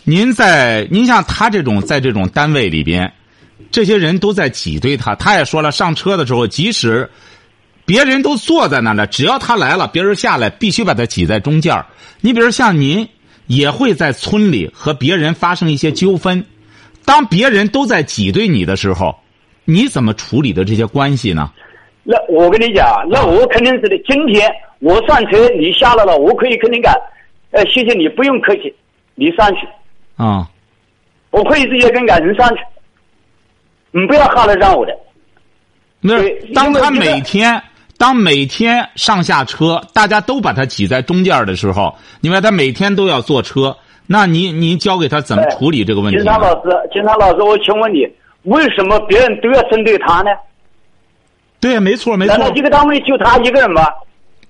[0.03, 3.09] 您在您像他这种在这种单位里边，
[3.71, 5.15] 这些人都在挤兑他。
[5.15, 7.09] 他也说了，上车的时候，即使
[7.85, 11.85] 别人都坐在那了，只要他来了，别人下来必须把他挤在中间
[12.21, 13.07] 你比如像您。
[13.47, 16.43] 也会在村里和别人发生一些纠纷，
[17.05, 19.15] 当别人都在挤兑你的时候，
[19.65, 21.51] 你怎么处理的这些关系呢？
[22.01, 23.95] 那我跟你讲，那我肯定是的。
[23.99, 26.91] 今天我上车，你下来了，我可以肯定讲，
[27.51, 28.75] 呃，谢谢你，不用客气，
[29.13, 29.67] 你上去。
[30.15, 30.49] 啊，
[31.29, 32.63] 我可以直接跟赶人上去，
[33.91, 34.97] 你不要哈来让我的。
[36.01, 36.15] 那
[36.51, 37.61] 当他每天。
[38.05, 41.91] 当每天上下车，大家都把他挤在中间的时候，
[42.21, 43.75] 你看他每天都要坐车，
[44.05, 46.17] 那你你教给他怎么处理这个问题？
[46.19, 48.07] 警察老师，警察老师，我请问你，
[48.43, 50.29] 为什么别人都要针对他呢？
[51.59, 52.37] 对，没错，没错。
[52.37, 53.81] 难道一个单位就他一个人吗？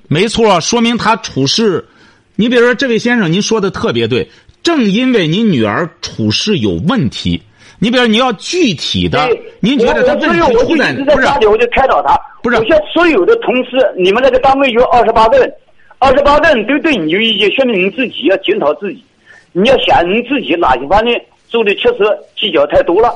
[0.09, 1.87] 没错，说明他处事。
[2.35, 4.29] 你比如说，这位先生，您说的特别对，
[4.63, 7.41] 正因为您女儿处事有问题。
[7.79, 9.19] 你比如你要具体的，
[9.59, 11.47] 您觉得他问题出在不是？
[11.47, 12.57] 我就开导他，不是。
[12.57, 15.53] 我像所有的同事，你们那个单位有二十八个人，
[15.99, 19.03] 二十八个人都对你有意见，说明你自己要检讨自己，
[19.51, 21.97] 你要想你自己哪些方面做的确实
[22.37, 23.13] 计较太多了。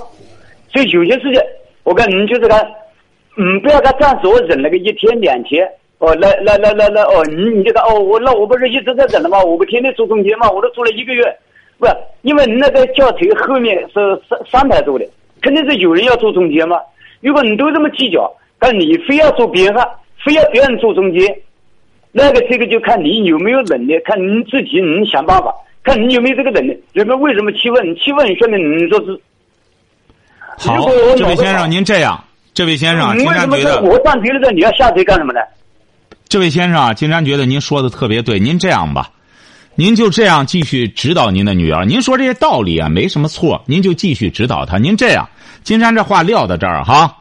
[0.73, 1.41] 所以有些事情，
[1.83, 2.61] 我跟你就是看，
[3.37, 5.65] 嗯，不要他暂时我忍了个一天两天，
[5.99, 9.41] 哦，来来来来来，哦，你你这个哦，我那我不是一直在忍了吗？
[9.41, 10.51] 我不天天做中间吗？
[10.51, 11.23] 我都做了一个月。
[11.79, 11.87] 不，
[12.21, 15.05] 因为你那个轿车后面是三三排座的，
[15.41, 16.77] 肯定是有人要坐中间嘛。
[17.21, 19.87] 如果你都这么计较，但你非要坐边上，
[20.23, 21.33] 非要别人坐中间，
[22.11, 25.53] 那个这个就看你有没有能力，看你自己，你想办法，
[25.83, 26.77] 看你有没有这个能力。
[26.91, 27.95] 人们为什么提问？
[27.95, 29.19] 提问说明你说是。
[30.57, 30.75] 好，
[31.15, 32.21] 这位先生，您这样，
[32.53, 35.39] 这位先生，金山觉得我上车的时候你要下车干什么呢？
[36.27, 39.09] 这位先生，金山觉得您说的特别对，您这样吧。
[39.79, 41.85] 您就这样继续指导您的女儿。
[41.85, 43.63] 您说这些道理啊，没什么错。
[43.65, 44.77] 您就继续指导她。
[44.77, 45.29] 您这样，
[45.63, 47.15] 金山这话撂到这儿哈。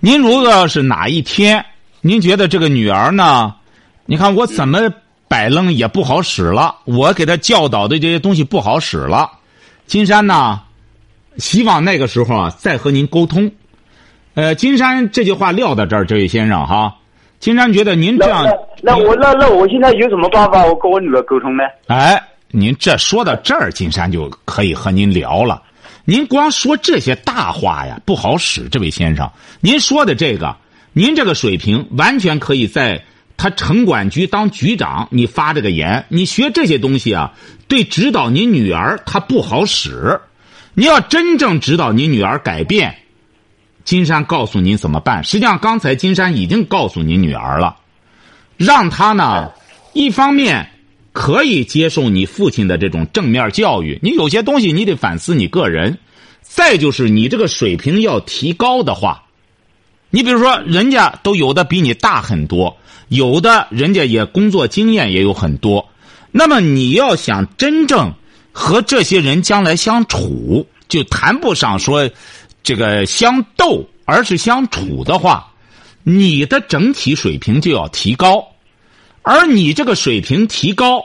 [0.00, 1.64] 您如果要是哪一天，
[2.00, 3.54] 您觉得这个女儿呢，
[4.04, 4.92] 你看我怎么
[5.28, 9.30] 摆弄也不好使了，我给她教导的这些东西不好使了。
[9.86, 10.60] 金山呢，
[11.36, 13.48] 希望那个时候啊，再和您沟通。
[14.34, 16.96] 呃，金山这句话撂到这儿，这位先生哈。
[17.42, 18.46] 金山觉得您这样，
[18.82, 20.64] 那我那那我现在有什么办法？
[20.64, 21.64] 我跟我女儿沟通呢？
[21.88, 22.22] 哎，
[22.52, 25.60] 您这说到这儿，金山就可以和您聊了。
[26.04, 28.68] 您光说这些大话呀，不好使。
[28.68, 29.28] 这位先生，
[29.60, 30.54] 您说的这个，
[30.92, 33.02] 您这个水平完全可以在
[33.36, 37.32] 他城管局当局长，你发这个言，你学这些东西啊，
[37.66, 40.20] 对指导您女儿她不好使。
[40.74, 42.98] 你要真正指导你女儿改变，
[43.84, 45.22] 金山告诉您怎么办。
[45.24, 47.76] 实际上，刚才金山已经告诉你女儿了，
[48.56, 49.50] 让她呢，
[49.92, 50.70] 一方面
[51.12, 55.98] 可以接受你父亲的这种正面教育，你有些东西你得反思你个人。
[56.42, 59.22] 再就是你这个水平要提高的话，
[60.10, 62.76] 你比如说，人家都有的比你大很多，
[63.08, 65.88] 有的人家也工作经验也有很多，
[66.30, 68.12] 那么你要想真正
[68.52, 72.10] 和这些人将来相处，就谈不上说
[72.62, 75.52] 这个相斗，而是相处的话，
[76.02, 78.46] 你的整体水平就要提高，
[79.22, 81.04] 而你这个水平提高，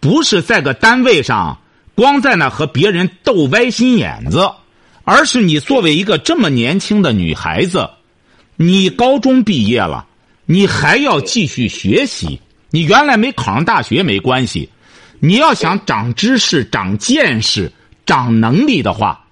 [0.00, 1.60] 不是在个单位上
[1.94, 4.50] 光在那和别人斗歪心眼子。
[5.10, 7.88] 而是你作为一个这么年轻的女孩子，
[8.56, 10.06] 你高中毕业了，
[10.44, 12.38] 你还要继续学习。
[12.68, 14.68] 你原来没考上大学没关系，
[15.18, 17.72] 你要想长知识、长见识、
[18.04, 19.24] 长能力的话，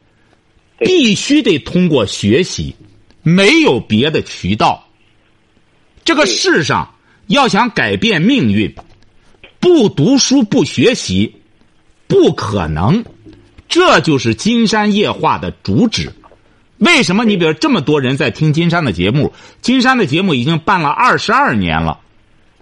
[0.78, 2.74] 必须得通过学习，
[3.22, 4.86] 没有别的渠道。
[6.04, 6.94] 这个世上
[7.26, 8.74] 要想改变命运，
[9.58, 11.34] 不读书不学习，
[12.06, 13.04] 不可能。
[13.68, 16.12] 这就是金山夜话的主旨。
[16.78, 19.32] 为什么你比如这么多人在听金山的节目？
[19.62, 22.00] 金山的节目已经办了二十二年了，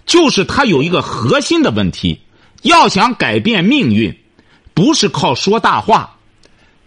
[0.06, 2.20] 就是他有一个核心的问题：
[2.62, 4.16] 要想改变命运，
[4.72, 6.13] 不是靠说大话；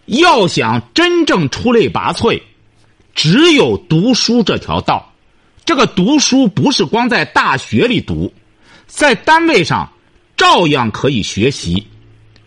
[0.08, 2.42] 要想真正出类拔萃，
[3.14, 5.14] 只有读书这条道。
[5.64, 8.32] 这个读书不是光在大学里读，
[8.88, 9.92] 在单位上
[10.36, 11.86] 照样可以学习。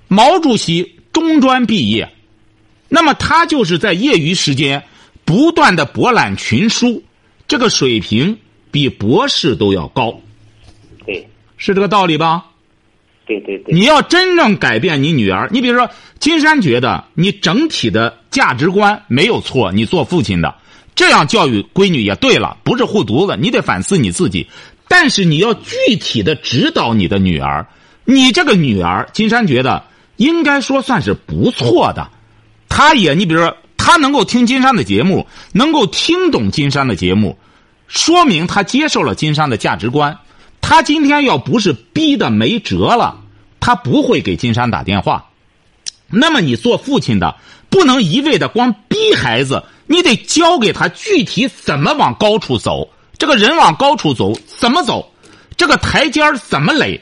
[0.10, 0.98] 毛主席。
[1.14, 2.10] 中专毕业，
[2.88, 4.82] 那么他就是在业余时间
[5.26, 7.04] 不断的博览群书，
[7.50, 8.38] 这个水平
[8.72, 10.18] 比博士都要高。
[11.06, 12.46] 对，是这个道理吧？
[13.40, 13.74] 对对对。
[13.74, 20.56] 你要真正改变你女儿，你比如说金山觉得你整体的价值观没有错，你做父亲的
[20.96, 24.48] 这样教育闺女也对了，不是护犊子，你得反思你自己。
[24.88, 27.68] 但是你要具体的指导你的女儿，
[28.06, 29.84] 你这个女儿，金山觉得。
[30.18, 32.08] 应该说算是不错的，
[32.70, 37.40] 她也你比如说，她能够听金山的节目，能够听懂金山的节目，
[37.88, 40.16] 说明她接受了金山的价值观。
[40.72, 43.20] 他今天要不是逼的没辙了，
[43.60, 45.26] 他不会给金山打电话。
[46.08, 47.36] 那么你做父亲的，
[47.70, 52.90] 不能一味的光逼孩子，你得教给他具体怎么往高处走。
[53.18, 55.12] 这个人往高处走怎么走？
[55.58, 57.02] 这个台阶怎么垒？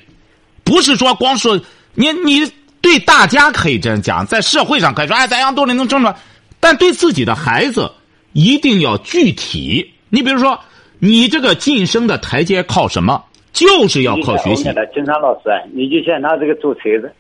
[0.63, 1.61] 不是说光说
[1.93, 2.51] 你你。
[2.82, 6.15] 对大家可以这样讲，在社会上可以说，哎，咱样都能能挣着，
[6.59, 7.91] 但对自己的孩子
[8.32, 9.93] 一定要具体。
[10.09, 10.59] 你比如说，
[10.97, 13.26] 你这个晋升的台阶靠什么？
[13.60, 14.64] 就是要靠学习。
[14.93, 17.12] 金山老师啊，你就像他这个坐车子，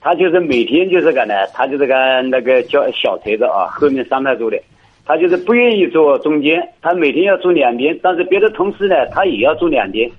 [0.00, 4.58] 他就是每天就是个呢，他就是个那个叫小车子啊，后面三排座的，
[5.04, 10.10] 他就是不愿意坐中间，他每天要坐两边，但是别的同事呢，他也要坐两边。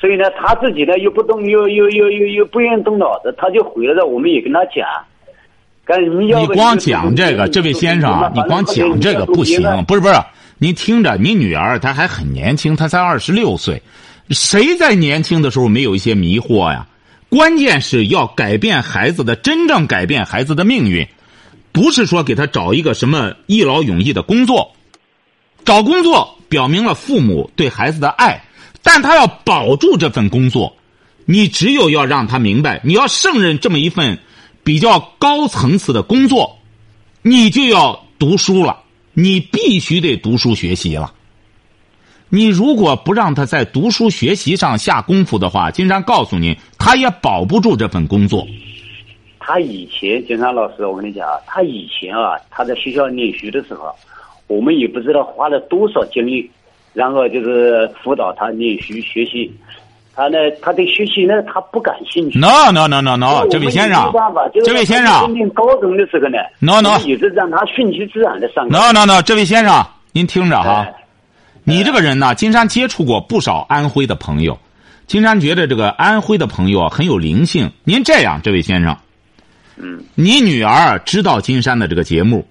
[0.00, 4.06] 所以呢，他自己呢又不动，又又又又又不愿意动脑子，他就回来了。
[4.06, 4.86] 我们也跟他讲，
[6.18, 9.60] 你光讲这个，这位先生，你光讲这个不行。
[9.86, 10.14] 不是不是，
[10.58, 13.82] 您听着，你女儿她还很年轻，她才二十六岁，
[14.30, 16.86] 谁在年轻的时候没有一些迷惑呀？
[17.28, 21.06] 关键是要改变孩子的，真正改变孩子的命运，
[21.72, 24.72] 不是说给他找一个什么一劳永逸的工作，
[25.64, 28.42] 找工作表明了父母对孩子的爱。
[28.82, 30.74] 但他要保住这份工作，
[31.26, 34.18] 你只有要让他明白，你要胜任这么一份
[34.64, 36.58] 比较高层次的工作，
[37.22, 38.80] 你就要读书了，
[39.12, 41.12] 你必须得读书学习了。
[42.30, 48.46] 你如果不让他在读书学习上下功夫的话，金山告诉你，他也保不住这份工作。
[49.38, 53.94] 他以前，金山老师，我跟你讲啊，他以前啊，他在学校念书的时候，
[54.46, 56.50] 我们也不知道花了多少精力。
[56.92, 59.48] 然后就是辅导他念书学习，
[60.12, 62.36] 他呢，他对学习呢，他不感兴趣。
[62.36, 64.12] no no no no no，这位先生，
[64.64, 68.68] 这位先生，念高中的时候呢，no no，也是让他顺其自然的上。
[68.68, 70.84] no no no，这位先生，您听着哈，
[71.64, 74.58] 你这个人呢，金山接触过不少安徽的朋友，
[75.06, 77.70] 金山觉得这个安徽的朋友很有灵性。
[77.84, 78.96] 您这样，这位先生，
[79.76, 82.46] 嗯，你女儿知道金山的这个节目，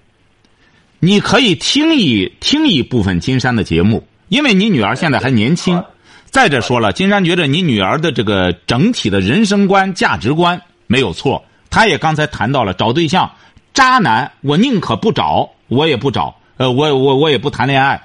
[1.00, 4.06] 你可以听一听一部分金山的节目。
[4.28, 5.82] 因为你女儿现在还年轻，
[6.26, 11.44] 再者说了，金山觉得你女儿的这个整体的人生观、价值观没有错。
[11.68, 13.28] 她也刚才谈到了找对象，
[13.74, 18.00] 渣男我宁可不找，我也不找，呃，我我我也不谈恋爱。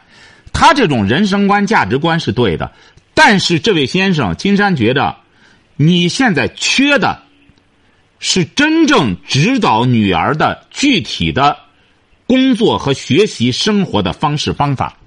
[0.58, 2.72] 他这种人生观、价值观是对的，
[3.14, 5.18] 但是这位先生，金山觉得，
[5.76, 7.24] 你现在缺的，
[8.20, 11.58] 是真正指导女儿的具体的
[12.26, 14.98] 工作和学习生活的方式方法，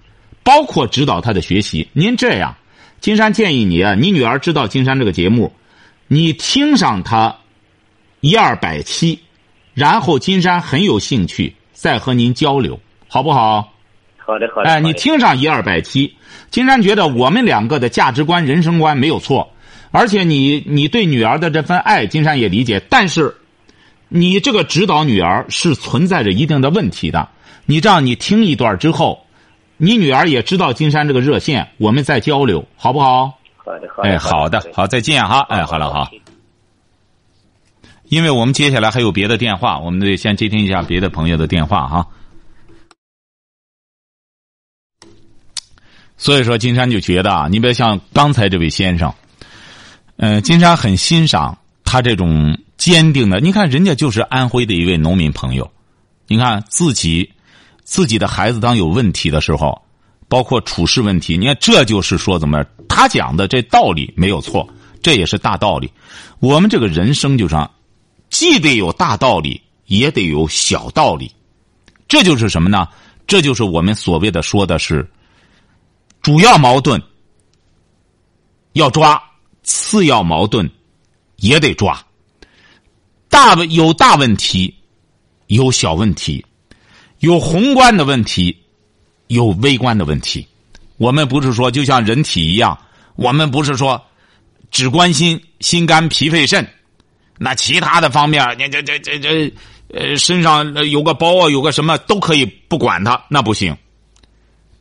[0.42, 1.88] 包括指导她的学习。
[1.94, 2.54] 您这样，
[3.00, 5.54] 金山建议你啊，你女儿知道金山这个节目，
[6.08, 7.34] 你听上她
[8.20, 9.20] 一二百期，
[9.72, 12.78] 然后金山很有兴趣再和您交流，
[13.08, 13.72] 好不好？
[14.28, 14.68] 好的，好的。
[14.68, 16.14] 哎，你听上一二百期，
[16.50, 19.50] 金山觉得我们两个的价值观、人生观没有错，
[19.90, 22.78] 而且你你对女儿的这份爱，金山也理解。
[22.90, 23.34] 但是，
[24.10, 27.26] 你这个指导女儿是存在着一定的问题的。
[27.64, 29.24] 你这样，你听一段之后，
[29.78, 33.32] 你女儿也知道金山这个热线，我们再交流，好不好？
[33.56, 34.10] 好的，好的。
[34.10, 35.40] 哎，好的，好，再见哈。
[35.48, 36.06] 哎，好了好。
[38.10, 42.06] 因为我们接下来还有别的电话，我们得先接听一下别的朋友的电话哈。
[46.20, 49.14] 所以说，金山就觉得啊，你别像刚才这位先生，
[50.16, 53.38] 嗯，金山很欣赏他这种坚定的。
[53.38, 55.70] 你看，人家就是安徽的一位农民朋友，
[56.26, 57.30] 你看自己
[57.84, 59.80] 自己的孩子当有问题的时候，
[60.28, 64.68] 包括处事问题，你看这就是说怎么他讲的这道理没有错，
[65.00, 65.88] 这也是大道理。
[66.40, 67.70] 我们这个人生就上，
[68.28, 71.30] 既得有大道理，也得有小道理，
[72.08, 72.88] 这就是什么呢？
[73.28, 75.08] 这就是我们所谓的说的是。
[76.28, 77.02] 主要矛盾
[78.74, 79.18] 要抓，
[79.62, 80.70] 次要矛盾
[81.36, 82.04] 也得抓。
[83.30, 84.74] 大有大问题，
[85.46, 86.44] 有小问题，
[87.20, 88.54] 有宏观的问题，
[89.28, 90.46] 有微观的问题。
[90.98, 92.78] 我们不是说就像人体一样，
[93.16, 93.98] 我们不是说
[94.70, 96.68] 只关心心肝脾肺肾，
[97.38, 99.50] 那其他的方面，你这这这这
[99.94, 103.74] 呃身上有个包啊，有个什么都可以不管它，那不行。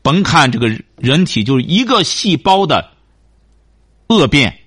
[0.07, 2.93] 甭看这个人体，就是一个细胞的
[4.07, 4.57] 恶变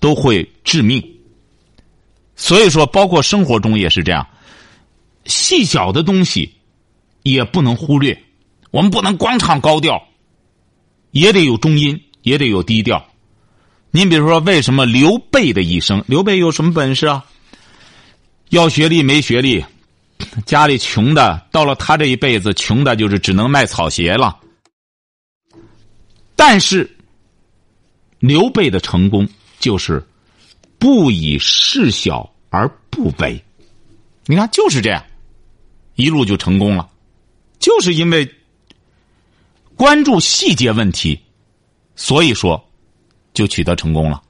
[0.00, 1.06] 都会致命。
[2.34, 4.26] 所以说，包括生活中也是这样，
[5.26, 6.54] 细小的东西
[7.24, 8.22] 也不能忽略。
[8.70, 10.02] 我们不能光唱高调，
[11.10, 13.06] 也得有中音，也得有低调。
[13.90, 17.22] 您比如说，为什么刘备的一生，刘备有什么本事啊？
[18.48, 19.62] 要学历没学历，
[20.46, 24.38] 家里穷的，到了他这一辈子，穷的就是只能卖草鞋了。
[26.36, 26.88] 但是，
[28.18, 29.26] 刘备的成功
[29.58, 30.06] 就是
[30.78, 33.42] 不以事小而不为。
[34.26, 35.04] 你看，就是这样，
[35.94, 36.88] 一路就成功了，
[37.58, 38.30] 就是因为
[39.74, 41.20] 关注细节问题，
[41.94, 42.62] 所以说
[43.32, 44.22] 就取得成功了。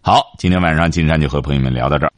[0.00, 2.12] 好，今天晚上金山就和朋友们聊到这儿。